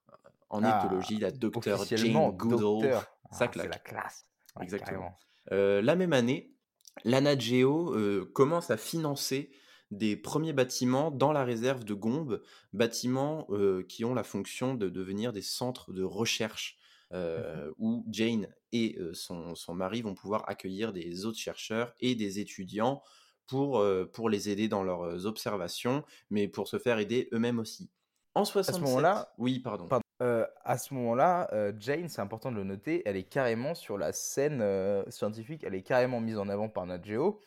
[0.49, 2.93] en ah, éthologie, la docteur Jane Goodall.
[2.93, 3.65] Ah, Ça claque.
[3.65, 4.25] C'est la classe.
[4.61, 5.17] Exactement.
[5.51, 6.55] Euh, la même année,
[7.03, 7.95] l'ANA Geo
[8.33, 9.51] commence à financer
[9.91, 12.41] des premiers bâtiments dans la réserve de Gombe,
[12.73, 13.47] bâtiments
[13.87, 16.79] qui ont la fonction de devenir des centres de recherche
[17.13, 23.01] mmh où Jane et son, mari vont pouvoir accueillir des autres chercheurs et des étudiants
[23.47, 23.83] pour,
[24.13, 27.89] pour les aider dans leurs observations, mais pour se faire aider eux-mêmes aussi.
[28.33, 29.89] En 67, à ce moment-là, oui, pardon.
[30.19, 34.63] à ce moment-là, Jane, c'est important de le noter, elle est carrément sur la scène
[35.09, 37.41] scientifique, elle est carrément mise en avant par Nat Geo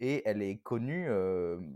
[0.00, 1.08] et elle est connue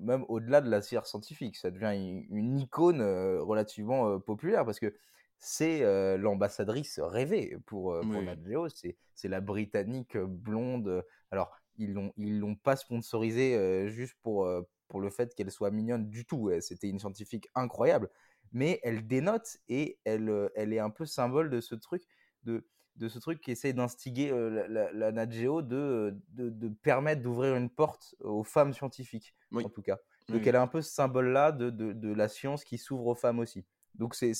[0.01, 1.57] même au-delà de la sphère scientifique.
[1.57, 4.93] Ça devient une, icône relativement populaire parce que
[5.39, 8.68] c'est l'ambassadrice rêvée pour, pour Nat Geo.
[8.68, 11.05] C'est la britannique blonde.
[11.30, 14.49] Alors, ils l'ont ils l'ont pas sponsorisée juste pour,
[14.89, 16.51] pour le fait qu'elle soit mignonne du tout.
[16.61, 18.11] C'était une scientifique incroyable.
[18.53, 22.03] Mais elle dénote et elle, elle est un peu symbole de ce truc
[22.45, 22.66] de
[22.99, 24.30] de ce truc qui essaie d'instiguer
[24.68, 29.82] la, la, Nat Geo de, de, permettre d'ouvrir une porte aux femmes scientifiques, en tout
[29.82, 29.99] cas.
[30.28, 33.39] Donc elle a un peu ce symbole-là de, de, la science qui s'ouvre aux femmes
[33.39, 33.64] aussi.
[33.95, 34.32] Donc c'est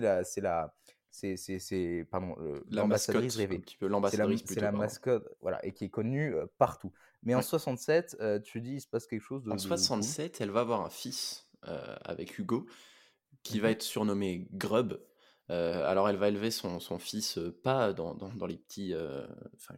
[0.00, 0.74] la c'est la
[1.10, 2.36] c'est pardon
[2.70, 3.62] l'ambassadrice rêvée.
[3.78, 6.92] C'est la, mascotte voilà et qui est connue partout.
[7.22, 10.60] Mais en 67, tu dis il se passe quelque chose de En 67, elle va
[10.60, 12.66] avoir un fils avec Hugo
[13.42, 14.98] qui va mmh être surnommé Grub
[15.48, 18.16] alors elle va élever son, fils pas dans,
[18.48, 18.94] les petits,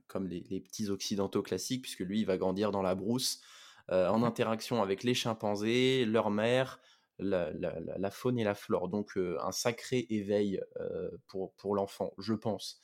[0.07, 3.41] comme les, petits occidentaux classiques, puisque lui il va grandir dans la brousse,
[3.91, 6.81] en interaction avec les chimpanzés, leur mère,
[7.19, 8.89] la, faune et la flore.
[8.89, 10.61] Donc un sacré éveil
[11.27, 12.81] pour, pour l'enfant, je pense.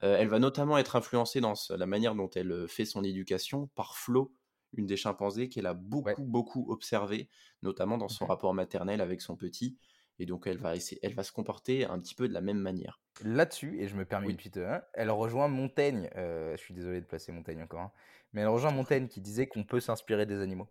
[0.00, 4.32] elle va notamment être influencée dans la manière dont elle fait son éducation par Flo,
[4.74, 7.28] une des chimpanzés qu'elle a beaucoup, beaucoup observé,
[7.62, 9.76] notamment dans son mmh rapport maternel avec son petit.
[10.18, 12.58] Et donc, elle va, essayer, elle va se comporter un petit peu de la même
[12.58, 13.00] manière.
[13.24, 14.58] Là-dessus, et je me permets une petite.
[14.58, 16.10] Hein, elle rejoint Montaigne.
[16.16, 17.80] Euh, je suis désolé de placer Montaigne encore.
[17.80, 17.92] Hein,
[18.32, 20.68] mais elle rejoint Montaigne qui disait qu'on peut s'inspirer des animaux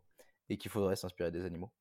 [0.50, 1.72] et qu'il faudrait s'inspirer des animaux.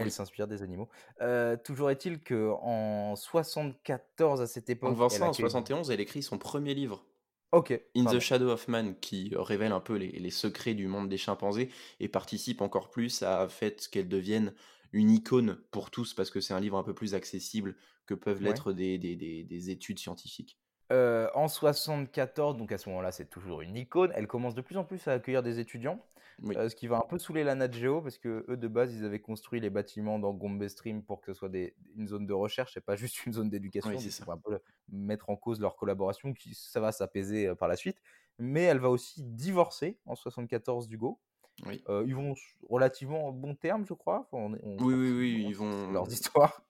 [0.00, 0.88] Elle s'inspire des animaux.
[1.20, 4.98] Euh, toujours est-il qu'en 74, à cette époque.
[4.98, 7.04] En en 71, elle écrit son premier livre.
[7.52, 7.80] Ok.
[7.96, 11.16] In the Shadow of Man, qui révèle un peu les, les, secrets du monde des
[11.16, 14.52] chimpanzés et participe encore plus à fait qu'elle devienne
[14.92, 17.74] une icône pour tous parce que c'est un livre un peu plus accessible
[18.06, 20.58] que peuvent l'être des, des, des, études scientifiques.
[20.90, 24.10] Euh, en 74, donc à ce moment-là, c'est toujours une icône.
[24.14, 26.02] Elle commence de plus en plus à accueillir des étudiants,
[26.42, 26.56] Oui.
[26.56, 28.94] euh, ce qui va un peu saouler la Nat Geo parce que eux de base,
[28.94, 32.26] ils avaient construit les bâtiments dans Gombe Stream pour que ce soit des, une zone
[32.26, 33.90] de recherche et pas juste une zone d'éducation.
[33.90, 34.24] Oui, c'est ça ça.
[34.26, 34.58] va un peu
[34.88, 37.98] mettre en cause leur collaboration, qui ça va s'apaiser euh, par la suite.
[38.38, 41.18] Mais elle va aussi divorcer en 74 d'Hugo.
[41.66, 41.82] Oui.
[41.88, 42.34] Euh, ils vont
[42.70, 44.20] relativement en bon terme, je crois.
[44.30, 45.90] Enfin, on est- on- Oui, oui, oui, ils vont.
[45.90, 46.62] leurs histoires.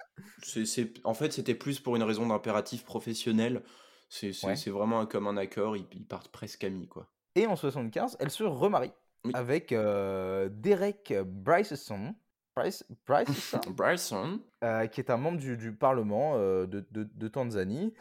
[1.04, 3.62] En fait, c'était plus pour une raison d'impératif professionnel.
[4.08, 4.54] C'est, Ouais.
[4.70, 5.76] vraiment un commun accord.
[5.76, 7.06] Ils, ils partent presque amis, quoi.
[7.34, 8.92] Et en 75, elle se remarie
[9.24, 9.32] Oui.
[9.34, 12.14] avec euh, Derek Bryson,
[12.56, 12.84] Bryson?
[13.70, 14.40] Bryson.
[14.64, 17.94] euh, qui est un membre du, du Parlement euh, de, de- de Tanzanie.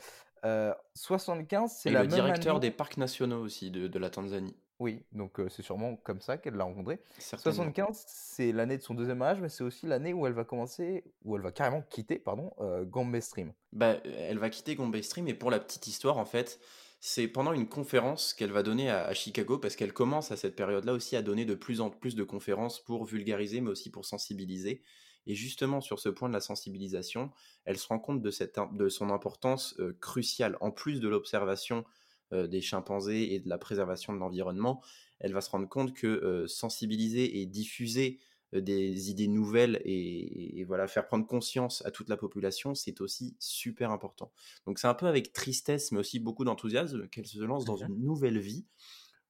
[0.45, 4.09] Euh, 75, c'est la le même directeur année- des parcs nationaux aussi de, de la
[4.09, 4.55] Tanzanie.
[4.79, 6.99] Oui, donc euh, c'est sûrement comme ça qu'elle l'a rencontré.
[7.17, 7.55] Certainement.
[7.55, 11.03] 75, c'est l'année de son deuxième âge, mais c'est aussi l'année où elle va commencer,
[11.25, 13.53] où elle va carrément quitter, pardon, euh, Gombe Stream.
[13.73, 16.59] Bah, elle va quitter Gombe Stream et pour la petite histoire, en fait,
[16.99, 20.93] c'est pendant une conférence qu'elle va donner à, Chicago parce qu'elle commence à cette période-là
[20.93, 24.81] aussi à donner de plus en plus de conférences pour vulgariser mais aussi pour sensibiliser.
[25.27, 27.31] Et justement, sur ce point de la sensibilisation,
[27.65, 30.57] elle se rend compte de, son importance euh, cruciale.
[30.61, 31.83] En plus de l'observation
[32.31, 34.81] euh, des chimpanzés et de la préservation de l'environnement,
[35.19, 38.19] elle va se rendre compte que euh, sensibiliser et diffuser
[38.53, 43.35] des idées nouvelles et, et voilà faire prendre conscience à toute la population, c'est aussi
[43.39, 44.31] super important.
[44.65, 47.87] Donc c'est un peu avec tristesse, mais aussi beaucoup d'enthousiasme qu'elle se lance dans Mhm.
[47.89, 48.65] une nouvelle vie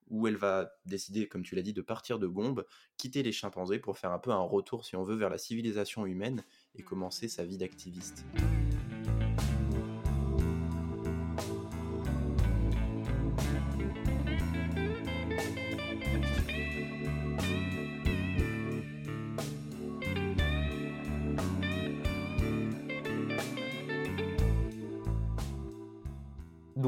[0.10, 2.66] où elle va décider, comme tu l'as dit, de partir de Gombe,
[2.98, 6.06] quitter les chimpanzés pour faire un peu un retour, si on veut, vers la civilisation
[6.06, 6.44] humaine
[6.76, 8.26] et commencer sa vie d'activiste.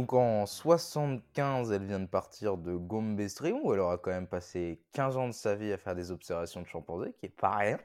[0.09, 4.27] Donc en 75, elle vient de partir de Gombe Stream, où elle aura quand même
[4.27, 7.55] passé 15 ans de sa vie à faire des observations de chimpanzés, qui est pas
[7.55, 7.79] rien.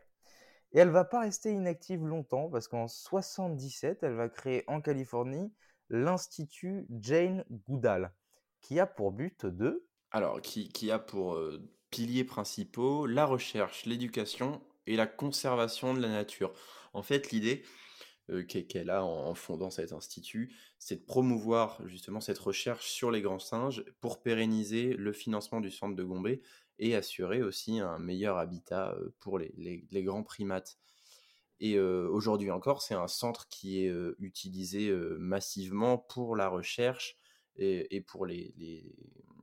[0.72, 5.52] Et elle va pas rester inactive longtemps, parce qu'en 77, elle va créer en Californie
[5.90, 8.10] l'Institut Jane Goodall,
[8.62, 9.86] qui a pour but de...
[10.10, 16.00] Alors, qui, qui a pour euh, piliers principaux la recherche, l'éducation et la conservation de
[16.00, 16.54] la nature.
[16.94, 17.64] En fait, l'idée
[18.48, 23.38] qu'elle a en, fondant cet institut, c'est de promouvoir justement cette recherche sur les grands
[23.38, 26.38] singes pour pérenniser le financement du centre de Gombe
[26.78, 30.78] et assurer aussi un meilleur habitat euh, pour les, grands primates.
[31.60, 36.48] Et euh, aujourd'hui encore, c'est un centre qui est euh, utilisé euh, massivement pour la
[36.48, 37.16] recherche
[37.56, 38.94] et, et pour les, les-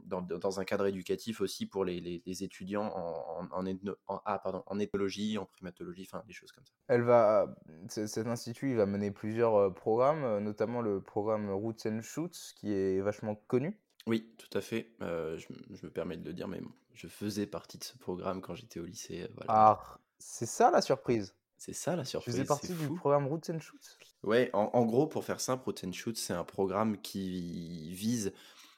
[0.06, 3.96] dans, dans un cadre éducatif aussi pour les, les- les étudiants en, en, en ethno-
[4.08, 6.74] en- ah, pardon, en primatologie, enfin des choses comme ça.
[6.88, 7.56] Elle va,
[7.88, 12.54] cet institut il va mener plusieurs euh, programmes, euh, notamment le programme Roots and Shoots,
[12.58, 13.80] qui est vachement connu.
[14.08, 14.92] Oui, tout à fait.
[15.02, 17.98] euh, je, je me permets de le dire, mais bon, je faisais partie de ce
[17.98, 19.30] programme quand j'étais au lycée.
[19.36, 19.46] Voilà.
[19.54, 21.36] Ah, c'est ça la surprise.
[21.58, 22.34] C'est ça la Tu surprise.
[22.34, 25.64] faisais c'est partie du programme Roots and Shoots Ouais, en, en gros, pour faire simple,
[25.66, 28.34] Root and Shoot, c'est un programme qui vise.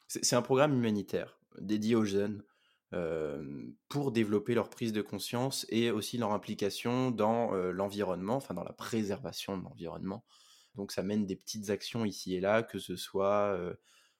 [0.07, 2.43] C'est un programme humanitaire dédié aux jeunes
[2.93, 8.53] euh, pour développer leur prise de conscience et aussi leur implication dans euh, l'environnement, enfin
[8.53, 10.25] dans la préservation de l'environnement.
[10.75, 13.75] Donc ça mène des petites actions ici et là, que ce soit euh,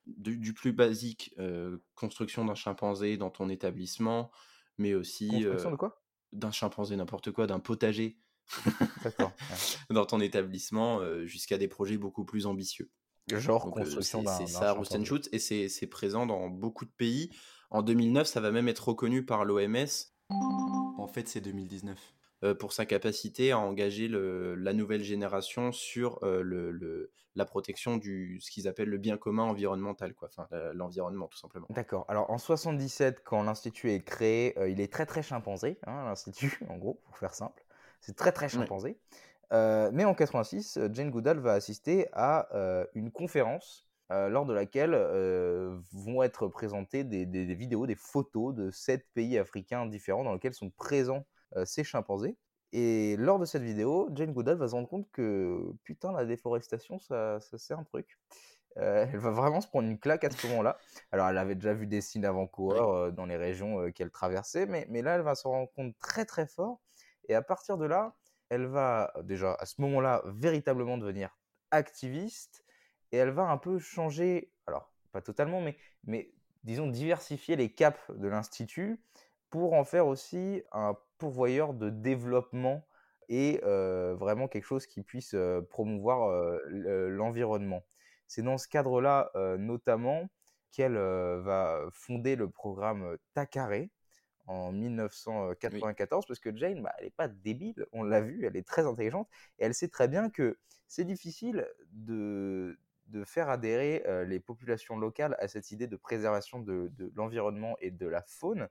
[0.05, 1.33] du, du plus basique,
[1.95, 4.31] construction d'un chimpanzé dans ton établissement,
[4.77, 6.01] mais aussi Construction de quoi?
[6.33, 8.22] d'un chimpanzé, n'importe quoi, d'un potager.
[9.89, 12.89] Dans ton établissement, euh, jusqu'à des projets beaucoup plus ambitieux.
[13.29, 15.05] Genre Donc, euh, construction c'est d'un c'est d'un ça, Roost and chimpanzé.
[15.23, 17.29] Shoot, et c'est c'est présent dans beaucoup de pays.
[17.69, 19.87] En 2009, ça va même être reconnu par l'OMS.
[20.29, 21.99] En fait, c'est 2019.
[22.43, 27.45] euh, pour sa capacité à engager le- la nouvelle génération sur euh, le, le- la
[27.45, 30.27] protection du ce qu'ils appellent le bien commun environnemental, quoi.
[30.27, 31.67] Enfin, l'environnement, tout simplement.
[31.69, 32.03] D'accord.
[32.09, 36.59] Alors en 77, quand l'institut est créé, euh, il est très très chimpanzé, hein, l'institut,
[36.69, 37.63] en gros, pour faire simple.
[38.05, 38.99] C'est très très chimpanzé.
[39.53, 44.45] Euh, mais en 86, euh, Jane Goodall va assister à euh, une conférence euh, lors
[44.45, 44.93] de laquelle
[45.93, 50.33] vont être présentées des, des- des vidéos, des photos de sept pays africains différents dans
[50.33, 51.25] lesquels sont présents
[51.65, 52.37] ces chimpanzés.
[52.73, 56.99] Et lors de cette vidéo, Jane Goodall va se rendre compte que putain, la déforestation,
[56.99, 58.17] ça, ça c'est un truc.
[58.77, 60.79] Euh, elle va vraiment se prendre une claque à ce moment-là.
[61.11, 64.67] Alors, elle avait déjà vu des signes avant-coureurs euh, dans les régions euh, qu'elle traversait,
[64.67, 66.81] mais, mais là, elle va se rendre compte très très fort.
[67.29, 68.15] Et à partir de là,
[68.49, 71.37] elle va déjà à ce moment-là véritablement devenir
[71.71, 72.63] activiste
[73.11, 76.31] et elle va un peu changer, alors pas totalement, mais,
[76.63, 79.01] disons diversifier les caps de l'Institut
[79.49, 82.87] pour en faire aussi un pourvoyeur de développement
[83.29, 87.85] et euh, vraiment quelque chose qui puisse euh, promouvoir euh, le- l'environnement.
[88.27, 90.27] C'est dans ce cadre-là, notamment,
[90.71, 93.87] qu'elle va fonder le programme Takare
[94.45, 98.67] en 1994, parce que Jane, bah, elle n'est pas débile, on l'a vu, elle est
[98.67, 99.29] très intelligente,
[99.59, 102.77] et elle sait très bien que c'est difficile de,
[103.07, 108.07] de faire adhérer les populations locales à cette idée de préservation de, l'environnement et de
[108.07, 108.67] la faune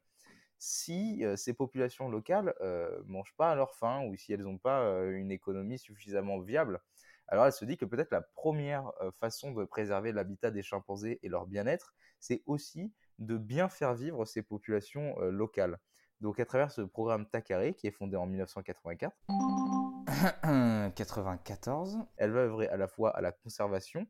[0.58, 4.84] si ces populations locales ne mangent pas à leur faim ou si elles n'ont pas
[5.10, 6.80] une économie suffisamment viable.
[7.26, 11.28] Alors elle se dit que peut-être la première façon de préserver l'habitat des chimpanzés et
[11.28, 12.92] leur bien-être, c'est aussi
[13.26, 15.78] de bien faire vivre ces populations locales.
[16.22, 19.12] Donc à travers ce programme Takare qui est fondé en 1984,
[20.94, 24.06] 94, elle va œuvrer à la fois à la conservation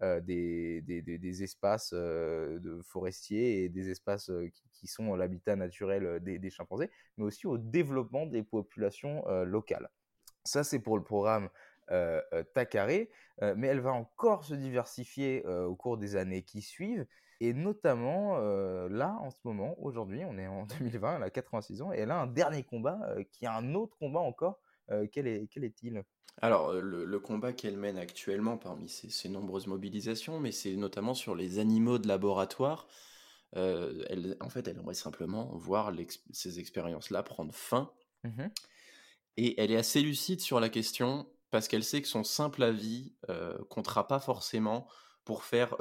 [0.00, 4.30] des, des, espaces de forestiers et des espaces
[4.72, 9.88] qui, sont l'habitat naturel des, chimpanzés, mais aussi au développement des populations locales.
[10.42, 11.48] Ça, c'est pour le programme
[12.52, 13.06] Takare,
[13.56, 17.06] mais elle va encore se diversifier au cours des années qui suivent.
[17.40, 18.38] Et notamment,
[18.88, 22.10] là, en ce moment, aujourd'hui, on est en 2020, elle a 86 ans, et elle
[22.10, 23.00] a un dernier combat
[23.32, 24.60] qui est un autre combat encore.
[25.12, 26.02] quel est-il?
[26.42, 31.58] Alors, le, combat qu'elle mène actuellement parmi ces, nombreuses mobilisations, mais c'est notamment sur les
[31.58, 32.86] animaux de laboratoire.
[33.54, 35.92] elle, en fait, elle aimerait simplement voir
[36.32, 37.90] ces expériences-là prendre fin.
[38.24, 38.46] Mmh
[39.36, 43.14] Et elle est assez lucide sur la question parce qu'elle sait que son simple avis
[43.30, 44.88] euh, comptera pas forcément
[45.24, 45.76] pour faire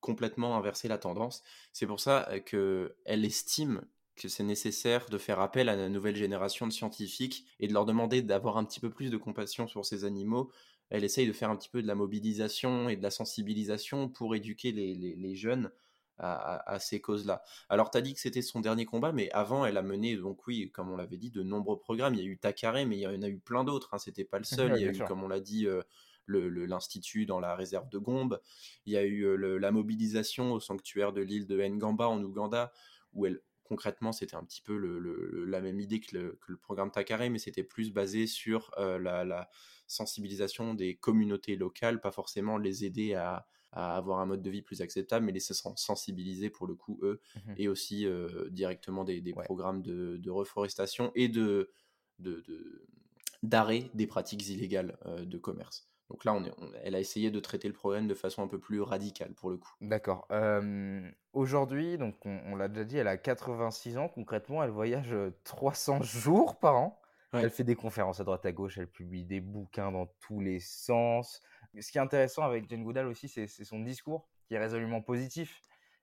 [0.00, 1.42] complètement inverser la tendance.
[1.72, 3.82] C'est pour ça qu'elle estime
[4.16, 7.84] que c'est nécessaire de faire appel à la nouvelle génération de scientifiques et de leur
[7.84, 10.50] demander d'avoir un petit peu plus de compassion sur ces animaux.
[10.90, 14.34] Elle essaye de faire un petit peu de la mobilisation et de la sensibilisation pour
[14.34, 15.70] éduquer les, jeunes
[16.18, 17.42] à, ces causes-là.
[17.68, 20.46] Alors, tu as dit que c'était son dernier combat, mais avant, elle a mené, donc
[20.46, 22.14] oui, comme on l'avait dit, de nombreux programmes.
[22.14, 23.94] Il y a eu Takare, mais il y en a eu plein d'autres.
[23.94, 23.98] Hein.
[23.98, 24.74] C'était pas le seul.
[24.76, 25.82] il y a eu, comme on l'a dit, euh,
[26.26, 28.40] l'Institut dans la réserve de Gombe.
[28.86, 32.72] Il y a eu euh, la mobilisation au sanctuaire de l'île de Ngamba en Ouganda,
[33.12, 34.76] où elle concrètement, c'était un petit peu
[35.46, 39.50] la même idée que le, programme Takare, mais c'était plus basé sur euh, la,
[39.86, 44.80] sensibilisation des communautés locales, pas forcément les aider à, avoir un mode de vie plus
[44.82, 49.82] acceptable, mais les sensibiliser pour le coup, eux, mmh et aussi euh, directement des, programmes
[49.82, 51.70] de, reforestation et de
[53.42, 55.88] d'arrêt des pratiques illégales euh, de commerce.
[56.10, 56.52] Donc là, on, est,
[56.82, 59.56] elle a essayé de traiter le problème de façon un peu plus radicale pour le
[59.56, 59.72] coup.
[59.80, 60.28] D'accord.
[61.32, 64.08] Aujourd'hui, donc on, l'a déjà dit, elle a 86 ans.
[64.08, 67.00] Concrètement, elle voyage 300 jours par an.
[67.32, 70.60] Elle fait des conférences à droite à gauche, elle publie des bouquins dans tous les
[70.60, 71.40] sens.
[71.78, 75.62] Ce qui est intéressant avec Jane Goodall aussi, c'est son discours qui est résolument positif,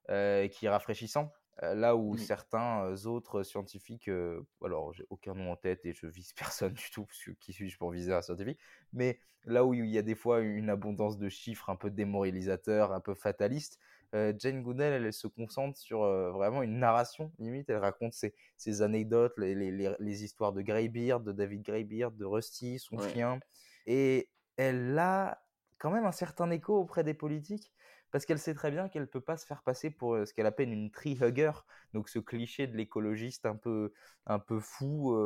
[0.10, 1.32] euh, qui est rafraîchissant.
[1.62, 6.08] Là où certains euh, autres scientifiques, euh, alors j'ai aucun nom en tête et je
[6.08, 8.60] vise personne du tout, parce que qui suis-je pour viser un scientifique,
[8.94, 12.92] mais là où il y a des fois une abondance de chiffres un peu démoralisateur,
[12.92, 13.80] un peu fataliste,
[14.14, 16.02] Jane Goodall, elle, se concentre sur
[16.34, 21.22] vraiment une narration, limite, elle raconte ses, ses anecdotes, les, les, les, histoires de Greybeard,
[21.22, 23.40] de David Greybeard, de Rusty, son chien,
[23.86, 24.28] et
[24.58, 25.42] elle a
[25.78, 27.72] quand même un certain écho auprès des politiques
[28.12, 30.46] parce qu'elle sait très bien qu'elle ne peut pas se faire passer pour ce qu'elle
[30.46, 31.52] appelle une tree hugger,
[31.94, 33.94] donc ce cliché de l'écologiste un peu,
[34.26, 35.18] un peu fou.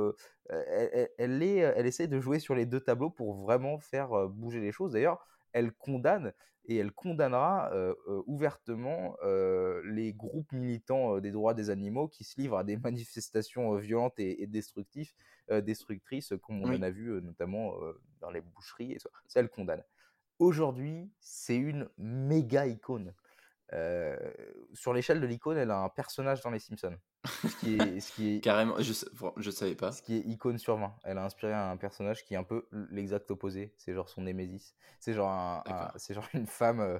[0.49, 4.59] elle, elle, est, elle essaie de jouer sur les deux tableaux pour vraiment faire bouger
[4.59, 4.93] les choses.
[4.93, 6.33] D'ailleurs, elle condamne
[6.67, 7.71] et elle condamnera
[8.25, 9.17] ouvertement
[9.83, 14.47] les groupes militants des droits des animaux qui se livrent à des manifestations violentes et,
[14.47, 15.11] destructives,
[15.49, 17.73] destructrices, comme on en a vu notamment
[18.21, 18.93] dans les boucheries.
[18.93, 19.83] Et ça, ça elle condamne
[20.39, 23.13] aujourd'hui, c'est une méga icône.
[24.73, 26.97] sur l'échelle de l'icône, elle a un personnage dans Les Simpsons.
[27.25, 29.91] Ce qui est, ce qui est, Carrément, je ne savais pas.
[29.91, 30.95] Ce qui est icône sur 20.
[31.03, 33.73] Elle a inspiré un personnage qui est un peu l'exact opposé.
[33.77, 34.75] C'est genre son Némésis.
[34.99, 35.63] C'est genre,
[35.95, 36.99] c'est genre une femme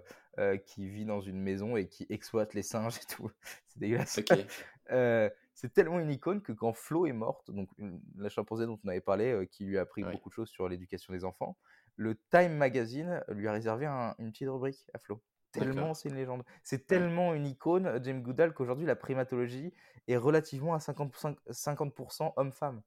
[0.65, 3.31] qui vit dans une maison et qui exploite les singes et tout.
[3.67, 4.19] C'est dégueulasse.
[5.57, 7.69] c'est tellement une icône que quand Flo est morte, donc
[8.17, 11.13] la chimpanzé dont on avait parlé, qui lui a appris beaucoup de choses sur l'éducation
[11.13, 11.57] des enfants,
[11.95, 15.21] le Time Magazine lui a réservé un, une petite rubrique à Flo.
[15.51, 16.43] Tellement c'est une légende.
[16.63, 19.73] C'est tellement une icône, James Goodall, qu'aujourd'hui la primatologie
[20.07, 21.93] est relativement à 50%, 50
[22.35, 22.81] homme-femme.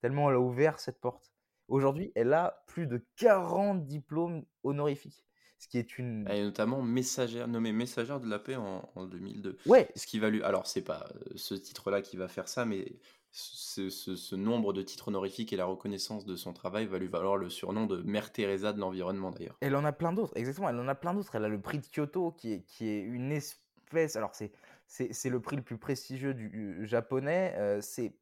[0.00, 1.34] Tellement elle a ouvert cette porte.
[1.68, 5.24] Aujourd'hui, elle a plus de 40 diplômes honorifiques.
[5.58, 6.26] Ce qui est une.
[6.28, 9.56] Elle est notamment messagère, nommée messagère de la paix en, en 2002.
[9.66, 9.88] Ouais.
[9.96, 10.42] Ce qui va lui.
[10.42, 13.00] Alors, c'est pas euh, ce titre-là qui va faire ça, mais
[13.34, 17.50] ce, nombre de titres honorifiques et la reconnaissance de son travail va lui valoir le
[17.50, 19.56] surnom de Mère Teresa de l'environnement d'ailleurs.
[19.60, 21.34] Elle en a plein d'autres, exactement, elle en a plein d'autres.
[21.34, 24.52] Elle a le prix de Kyoto qui est, qui est une espèce, alors c'est,
[24.86, 28.14] c'est, le prix le plus prestigieux du japonais, euh, c'est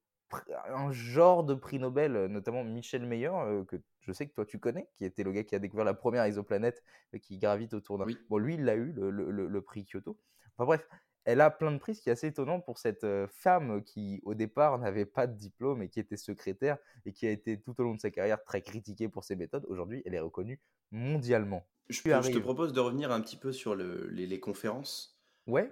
[0.68, 3.32] un genre de prix Nobel, notamment Michel Meyer,
[3.68, 5.94] que je sais que toi tu connais, qui était le gars qui a découvert la
[5.94, 6.82] première exoplanète
[7.20, 8.06] qui gravite autour d'un.
[8.30, 10.18] Bon, lui, il l'a eu, le, le, le, prix Kyoto.
[10.56, 10.88] Enfin bref,
[11.24, 14.34] elle a plein de prix, ce qui est assez étonnant pour cette femme qui, au
[14.34, 17.84] départ, n'avait pas de diplôme et qui était secrétaire et qui a été tout au
[17.84, 19.64] long de sa carrière très critiquée pour ses méthodes.
[19.68, 20.60] Aujourd'hui, elle est reconnue
[20.90, 21.66] mondialement.
[21.88, 25.18] Je, te propose de revenir un petit peu sur les, conférences.
[25.46, 25.68] Ouais.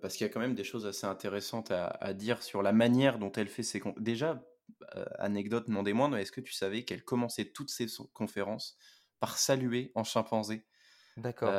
[0.00, 3.18] parce qu'il y a quand même des choses assez intéressantes à, dire sur la manière
[3.18, 4.02] dont elle fait ses conférences.
[4.02, 4.42] Déjà,
[5.18, 8.78] anecdote non des moindres, est-ce que tu savais qu'elle commençait toutes ses conférences
[9.20, 10.64] par saluer en chimpanzé?
[11.16, 11.50] D'accord.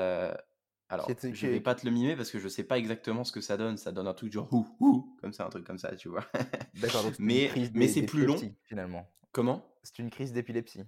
[0.90, 3.42] Alors, je vais pas te le mimer parce que je sais pas exactement ce que
[3.42, 3.78] ça donne.
[3.78, 6.24] Ça donne un truc genre ouh, ouh, comme ça, un truc comme ça, tu vois.
[6.82, 7.06] D'accord.
[7.20, 8.38] mais mais c'est plus long.
[8.64, 9.10] Finalement.
[9.32, 9.66] Comment?
[9.84, 10.84] C'est une crise d'épilepsie.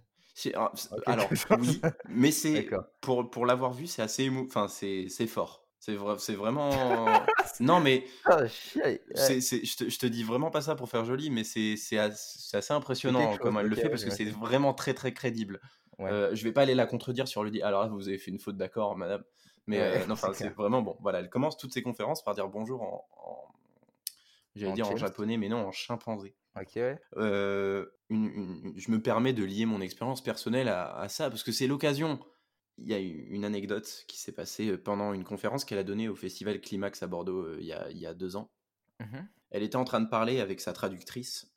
[0.56, 0.72] Ah,
[1.08, 1.28] alors
[1.60, 2.70] oui, mais c'est
[3.02, 4.46] pour pour l'avoir vu, c'est assez émou...
[4.46, 5.68] Enfin, c'est c'est fort.
[5.80, 6.70] C'est vrai, c'est vraiment.
[7.60, 8.06] non, mais.
[9.16, 11.98] C'est, je, te, je te dis vraiment pas ça pour faire joli, mais c'est, c'est,
[11.98, 15.62] assez, impressionnant comment elle le fait parce que c'est vraiment très très crédible.
[16.00, 17.62] Euh, je vais pas aller la contredire sur le dit.
[17.62, 19.24] Alors là, vous avez fait une faute, d'accord, madame.
[19.68, 20.98] Mais euh, non, enfin, c'est vraiment bon.
[21.02, 23.08] Voilà, elle commence toutes ses conférences par dire bonjour en,
[24.56, 26.36] j'allais dire en japonais, mais non, en chimpanzé.
[26.60, 26.80] Ok.
[27.18, 31.68] Euh, une, je me permets de lier mon expérience personnelle à, ça parce que c'est
[31.68, 32.20] l'occasion.
[32.80, 36.08] Il y a une anecdote qui s'est passée euh, pendant une conférence qu'elle a donnée
[36.10, 38.50] au festival Climax à Bordeaux il, y a, il, y a, deux ans.
[39.00, 41.54] Mmh elle était en train de parler avec sa traductrice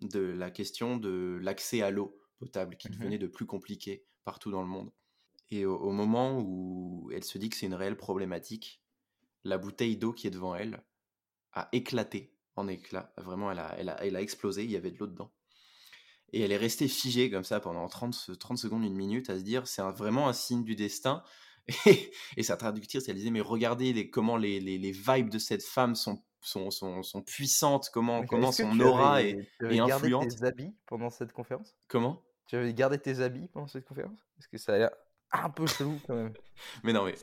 [0.00, 4.50] de la question de l'accès à l'eau potable qui mmh devenait de plus compliqué partout
[4.50, 4.90] dans le monde.
[5.50, 8.82] Et au, moment où elle se dit que c'est une réelle problématique,
[9.44, 10.82] la bouteille d'eau qui est devant elle
[11.52, 13.12] a éclaté en éclats.
[13.16, 15.30] Vraiment, elle a, elle a, elle a explosé, il y avait de l'eau dedans.
[16.32, 19.44] Et elle est restée figée comme ça pendant 30, 30 secondes, une minute, à se
[19.44, 21.22] dire c'est vraiment un signe du destin.
[22.36, 25.64] Et, sa traductrice, elle disait mais regardez les, comment les, les, les, vibes de cette
[25.64, 30.28] femme sont, sont, sont, sont puissantes, comment, comment son aura est, est influente.
[30.28, 31.76] Tu avais tes habits pendant cette conférence?
[31.88, 32.22] Comment?
[32.46, 34.20] Tu avais gardé tes habits pendant cette conférence?
[34.38, 34.90] Est-ce que ça a l'air
[35.44, 36.32] un peu chelou quand même.
[36.82, 37.14] mais non, mais.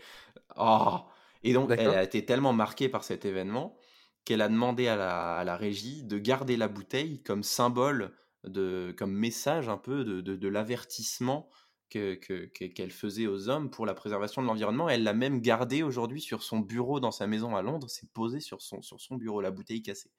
[0.58, 1.00] Oh
[1.44, 3.78] Et donc, elle a été tellement marquée par cet événement
[4.26, 8.14] qu'elle a demandé à la, à la, régie de garder la bouteille comme symbole,
[8.46, 11.50] de, comme message un peu de, de, l'avertissement
[11.90, 14.90] qu'elle que, qu'elle faisait aux hommes pour la préservation de l'environnement.
[14.90, 17.88] Elle l'a même gardée aujourd'hui sur son bureau dans sa maison à Londres.
[17.90, 20.12] C'est posé sur son, sur son bureau, la bouteille cassée.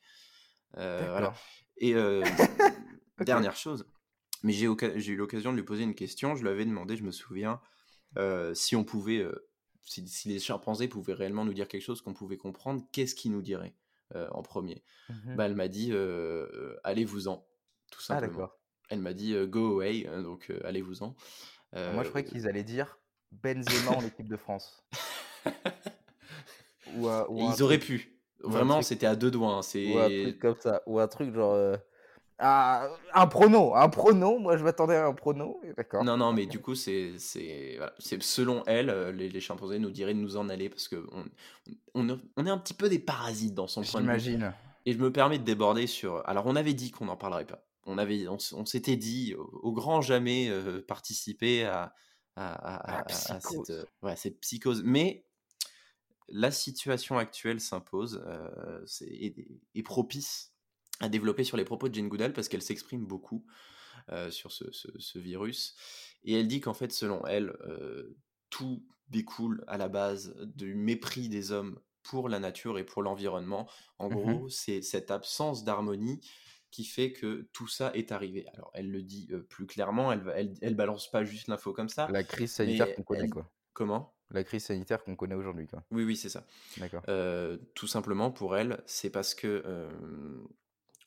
[0.76, 1.32] Euh, voilà.
[1.78, 2.22] Et euh,
[3.20, 3.86] dernière chose,
[4.42, 6.36] mais j'ai eu l'occasion de lui poser une question.
[6.36, 7.60] Je lui avais demandé, je me souviens,
[8.16, 9.48] euh, si on pouvait, euh,
[9.82, 13.42] si, les chimpanzés pouvaient réellement nous dire quelque chose qu'on pouvait comprendre, qu'est-ce qu'ils nous
[13.42, 13.74] diraient
[14.14, 14.82] euh, en premier?
[15.08, 15.92] Mmh bah, Elle m'a dit
[16.84, 17.46] allez-vous-en,
[17.90, 18.50] tout ah, simplement.
[18.90, 21.14] elle m'a dit go away, hein, donc allez-vous-en.
[21.72, 22.98] Moi, je croyais qu'ils allaient dire
[23.32, 24.86] Benzema en équipe de France.
[26.96, 28.20] ou, ils auraient pu.
[28.40, 29.60] Vraiment, c'était à deux doigts.
[29.60, 30.82] Hein, ou un truc comme ça.
[30.86, 31.76] Ou un truc genre
[32.38, 34.38] ah, un prono, un prono.
[34.38, 35.60] Moi, je m'attendais à un prono.
[35.76, 36.04] D'accord.
[36.04, 37.78] Non, non, mais du coup, c'est, c'est,
[38.20, 41.24] selon elle, euh, les, les, chimpanzés nous diraient de nous en aller parce que on,
[41.94, 44.38] on, on est un petit peu des parasites dans son point de vue.
[44.86, 46.28] Et je me permets de déborder sur.
[46.28, 47.64] Alors, on avait dit qu'on n'en parlerait pas.
[47.86, 51.94] On avait, on, s'était dit au, grand jamais euh, participer à,
[52.34, 54.82] à, à, cette, euh, ouais, cette, psychose.
[54.84, 55.26] Mais
[56.28, 59.36] la situation actuelle s'impose euh, c'est,
[59.74, 60.53] est propice
[61.00, 63.44] à développer sur les propos de Jane Goodall parce qu'elle s'exprime beaucoup
[64.10, 65.74] euh, sur ce, ce, virus.
[66.24, 68.16] Et elle dit qu'en fait, selon elle, euh,
[68.50, 73.66] tout découle à la base du mépris des hommes pour la nature et pour l'environnement.
[73.98, 76.20] En mmh gros, c'est cette absence d'harmonie
[76.70, 78.46] qui fait que tout ça est arrivé.
[78.52, 81.88] Alors, elle le dit euh, plus clairement, elle, elle, elle, balance pas juste l'info comme
[81.88, 82.06] ça.
[82.10, 83.50] La crise sanitaire qu'on connaît, quoi.
[83.72, 84.14] Comment?
[84.30, 85.82] La crise sanitaire qu'on connaît aujourd'hui, quoi.
[85.90, 86.46] Oui, oui, c'est ça.
[86.76, 87.02] D'accord.
[87.74, 89.88] tout simplement, pour elle, c'est parce que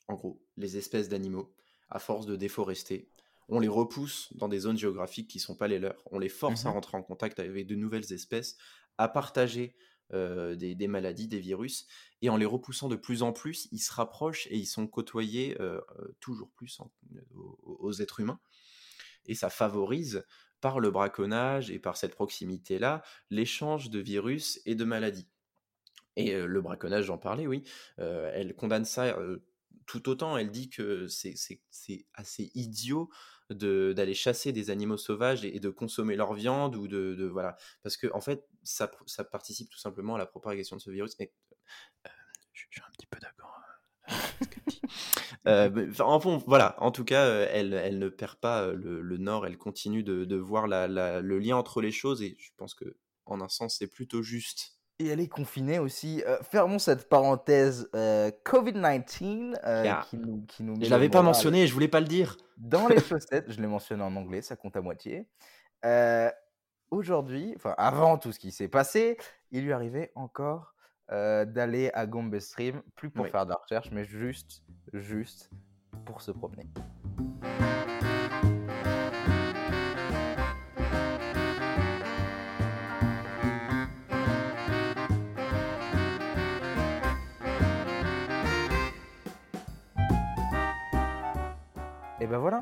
[0.08, 1.54] en gros, les espèces d'animaux,
[1.90, 3.10] à force de déforester,
[3.50, 6.02] on les repousse dans des zones géographiques qui ne sont pas les leurs.
[6.12, 8.58] On les force à mmh rentrer en contact avec de nouvelles espèces,
[8.98, 9.76] à partager
[10.14, 11.88] euh, des, maladies, des virus,
[12.22, 15.60] et en les repoussant de plus en plus, ils se rapprochent et ils sont côtoyés
[15.60, 16.80] euh, euh, toujours plus
[17.64, 18.40] aux, êtres humains.
[19.26, 20.26] Et ça favorise,
[20.60, 25.28] par le braconnage et par cette proximité-là, l'échange de virus et de maladies.
[26.16, 27.64] Et le braconnage, j'en parlais, oui,
[27.98, 29.16] elle condamne ça
[29.88, 31.36] tout autant, elle dit que c'est
[32.14, 33.10] assez idiot
[33.50, 37.56] d'aller chasser des animaux sauvages et, de consommer leur viande ou de, voilà.
[37.82, 41.18] Parce que en fait ça, ça, participe tout simplement à la propagation de ce virus.
[41.20, 41.32] Mais
[42.06, 42.10] euh,
[42.52, 43.56] je, suis un petit peu d'accord
[45.48, 46.76] euh, enfin, voilà.
[46.82, 49.46] En tout cas euh, elle, elle ne perd pas le, nord.
[49.48, 50.88] Elle continue de, de voir la,
[51.22, 54.77] le lien entre les choses et je pense que en un sens c'est plutôt juste
[55.00, 56.24] Et elle est confinée aussi.
[56.26, 60.06] Euh, fermons cette parenthèse euh, Covid-19 euh, Yeah.
[60.10, 62.36] qui nous, qui nous met Je l'avais pas mentionné, je voulais pas le dire.
[62.58, 63.46] dans les chaussettes.
[63.52, 65.28] Je l'ai mentionné en anglais, ça compte à moitié.
[65.86, 66.32] Euh,
[66.90, 69.18] Aujourd'hui, enfin avant tout ce qui s'est passé,
[69.52, 70.74] il lui arrivait encore
[71.12, 73.30] euh, d'aller à Gombe Stream, plus pour Oui.
[73.30, 75.50] faire de la recherche, mais juste, juste
[76.06, 76.66] pour se promener.
[92.28, 92.62] Et ben voilà,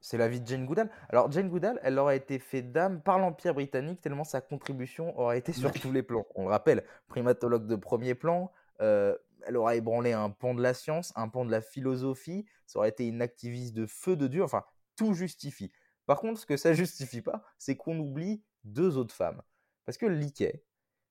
[0.00, 0.88] c'est la vie de Jane Goodall.
[1.10, 5.36] Alors Jane Goodall, elle aurait été fait dame par l'Empire britannique tellement sa contribution aurait
[5.36, 6.24] été sur tous les plans.
[6.34, 9.14] On le rappelle, primatologue de premier plan, euh,
[9.46, 12.88] elle aurait ébranlé un pan de la science, un pan de la philosophie, ça aurait
[12.88, 14.64] été une activiste de feu de Dieu, enfin,
[14.96, 15.70] tout justifie.
[16.06, 19.42] Par contre, ce que ça justifie pas, c'est qu'on oublie deux autres femmes.
[19.84, 20.64] Parce que Lickey,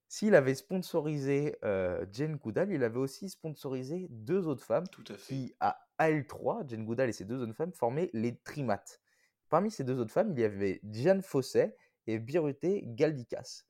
[0.07, 5.15] s'il avait sponsorisé euh, Jane Goodall, il avait aussi sponsorisé deux autres femmes Tout à
[5.15, 5.33] fait.
[5.33, 9.01] qui, à AL3, Jane Goodall et ses deux autres femmes formaient les Trimates.
[9.49, 11.75] Parmi ces deux autres femmes, il y avait Diane Fosset
[12.07, 13.63] et Birute Galdikas.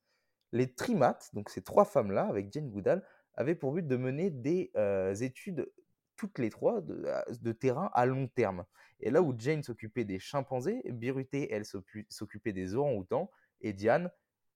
[0.52, 3.04] Les Trimates, donc ces trois femmes-là, avec Jane Goodall,
[3.36, 5.70] avaient pour but de mener des euh, études,
[6.16, 7.06] toutes les trois, de,
[7.42, 8.66] de terrain à long terme.
[9.02, 13.30] Et là où Jane s'occupait des chimpanzés, Birute, elle, s'occu- s'occupait des orang-outans,
[13.62, 14.10] et Diane,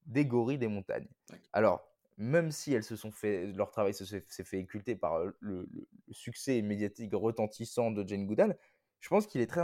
[0.09, 1.07] des gorilles des montagnes.
[1.53, 1.87] Alors,
[2.17, 5.69] même si elles se sont fait, leur travail se- s'est fait occulter par euh, le,
[6.11, 8.57] succès médiatique retentissant de Jane Goodall,
[8.99, 9.61] je pense qu'il est très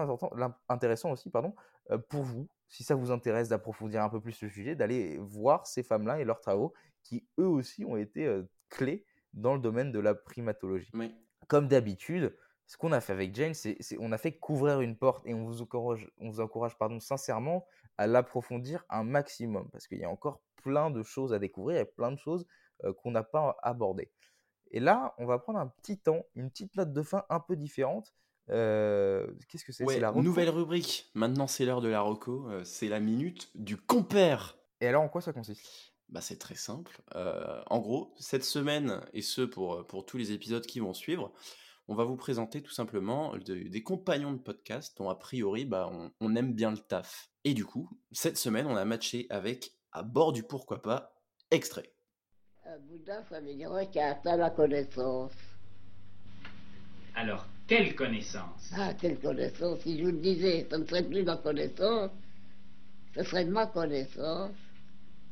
[0.69, 1.53] intéressant aussi, pardon,
[1.91, 5.67] euh, pour vous, si ça vous intéresse d'approfondir un peu plus le sujet, d'aller voir
[5.67, 6.73] ces femmes-là et leurs travaux
[7.03, 11.13] qui, eux aussi, ont été euh, clés dans le domaine de la primatologie Oui.
[11.47, 12.33] comme d'habitude,
[12.67, 15.33] ce qu'on a fait avec Jane, c'est c'est- on a fait couvrir une porte et
[15.33, 17.67] on vous encourage, on vous encourage pardon, sincèrement
[17.97, 21.85] à l'approfondir un maximum parce qu'il y a encore plein de choses à découvrir et
[21.85, 22.45] plein de choses
[22.83, 24.11] euh, qu'on n'a pas abordées.
[24.71, 27.55] Et là, on va prendre un petit temps, une petite note de fin un peu
[27.55, 28.13] différente.
[28.49, 29.85] Euh, Qu'est-ce que c'est?
[29.85, 31.09] Ouais, la nouvelle rubrique.
[31.13, 32.49] Maintenant, c'est l'heure de la reco.
[32.63, 34.57] c'est la minute du compère.
[34.81, 35.93] Et alors, en quoi ça consiste?
[36.09, 37.01] Bah, c'est très simple.
[37.15, 41.31] Euh, en gros, cette semaine, et ce pour, pour tous les épisodes qui vont suivre,
[41.87, 45.89] on va vous présenter tout simplement de- des compagnons de podcast dont a priori bah,
[45.91, 47.29] on, on aime bien le taf.
[47.43, 51.13] Et du coup, cette semaine, on a matché avec À bord du pourquoi pas,
[51.51, 51.93] extrait.
[52.65, 55.31] Un Bouddha, ça veut dire un qui a atteint la connaissance.
[57.15, 58.71] Alors, quelle connaissance?
[58.75, 59.79] Ah, quelle connaissance?
[59.81, 62.11] Si je vous le disais, ça ne serait plus ma connaissance,
[63.15, 64.51] ce serait ma connaissance,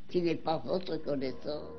[0.07, 1.71] qui n'est pas votre connaissance.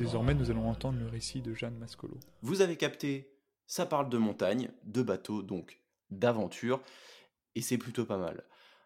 [0.00, 2.18] Désormais, nous allons entendre le récit de Jeanne Mascolo.
[2.42, 3.32] Vous avez capté,
[3.66, 5.80] ça parle de montagne, de bateau, donc
[6.10, 6.80] d'aventure,
[7.54, 8.44] et c'est plutôt pas mal.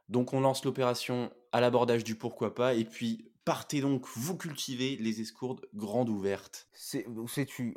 [0.08, 4.96] Donc on lance l'opération à l'abordage du pourquoi pas, et puis partez donc vous cultiver
[4.96, 6.68] les escourdes grandes ouvertes.
[6.72, 7.06] C'est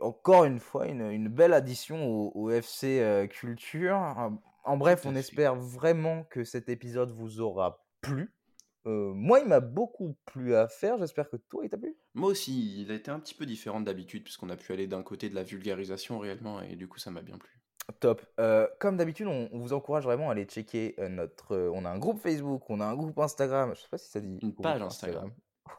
[0.01, 3.95] encore une fois une, une belle addition au, au FC euh, Culture.
[4.65, 8.33] En- bref, on espère vraiment que cet épisode vous aura plu.
[8.87, 10.97] Euh, moi, il m'a beaucoup plu à faire.
[10.97, 11.95] J'espère que toi, il t'a plu?
[12.13, 15.03] Moi aussi, il a été un petit peu différent d'habitude, puisqu'on a pu aller d'un
[15.03, 17.51] côté de la vulgarisation réellement, et du coup ça m'a bien plu.
[17.99, 18.21] Top.
[18.39, 21.53] Euh, comme d'habitude, on, on vous encourage vraiment à aller checker notre.
[21.53, 23.73] euh, on a un groupe Facebook, on a un groupe Instagram.
[23.75, 24.39] Je sais pas si ça dit.
[24.41, 25.31] Une page Instagram.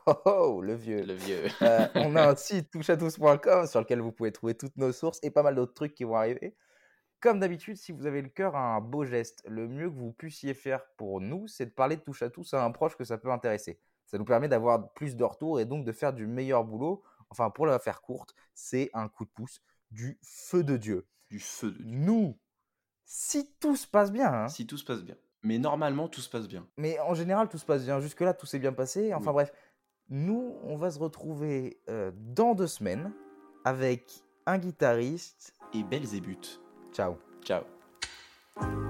[0.06, 1.02] Oh, oh, le vieux.
[1.02, 1.44] Le vieux.
[1.96, 5.42] On a un site touchatous.com sur lequel vous pouvez trouver toutes nos sources et pas
[5.42, 6.56] mal d'autres trucs qui vont arriver.
[7.20, 10.12] Comme d'habitude, si vous avez le cœur à un beau geste, le mieux que vous
[10.12, 13.04] puissiez faire pour nous, c'est de parler de touche à tous à un proche que
[13.04, 13.80] ça peut intéresser.
[14.06, 17.02] Ça nous permet d'avoir plus de retours et donc de faire du meilleur boulot.
[17.30, 19.60] Enfin, pour la faire courte, c'est un coup de pouce
[19.90, 21.06] du feu de Dieu.
[21.28, 21.86] du feu de Dieu.
[21.96, 22.38] Nous,
[23.04, 25.16] si tout se passe bien, hein, Si tout se passe bien.
[25.42, 26.66] Mais normalement, tout se passe bien.
[26.76, 28.00] mais en général, tout se passe bien.
[28.00, 29.12] Jusque-là, tout s'est bien passé.
[29.12, 29.34] Enfin Oui.
[29.34, 29.52] bref,
[30.08, 33.12] nous, on va se retrouver euh, dans deux semaines
[33.64, 35.52] avec un guitariste.
[35.74, 36.60] Et Belzébuth.
[36.92, 37.18] Ciao.
[37.42, 38.87] Ciao.